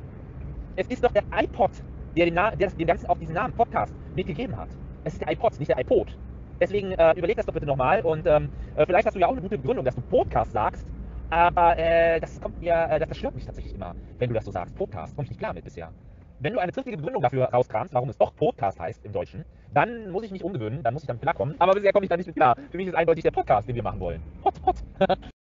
[0.75, 1.71] es ist doch der iPod,
[2.17, 4.67] der dem, Na der dem Ganzen auch diesen Namen Podcast mitgegeben hat.
[5.05, 6.17] Es ist der iPod, nicht der iPod.
[6.59, 9.31] Deswegen äh, überleg das doch bitte nochmal und ähm, äh, vielleicht hast du ja auch
[9.31, 10.85] eine gute Begründung, dass du Podcast sagst.
[11.29, 14.43] Aber äh, das kommt mir, äh, das, das stört mich tatsächlich immer, wenn du das
[14.43, 14.75] so sagst.
[14.75, 15.93] Podcast, komme ich nicht klar mit bisher.
[16.41, 20.09] Wenn du eine triftige Begründung dafür rauskramst, warum es doch Podcast heißt im Deutschen, dann
[20.11, 21.55] muss ich mich umgewöhnen, dann muss ich damit klarkommen.
[21.59, 22.55] Aber bisher komme ich da nicht mit klar.
[22.71, 24.21] Für mich ist eindeutig der Podcast, den wir machen wollen.
[24.45, 24.75] Hot, hot.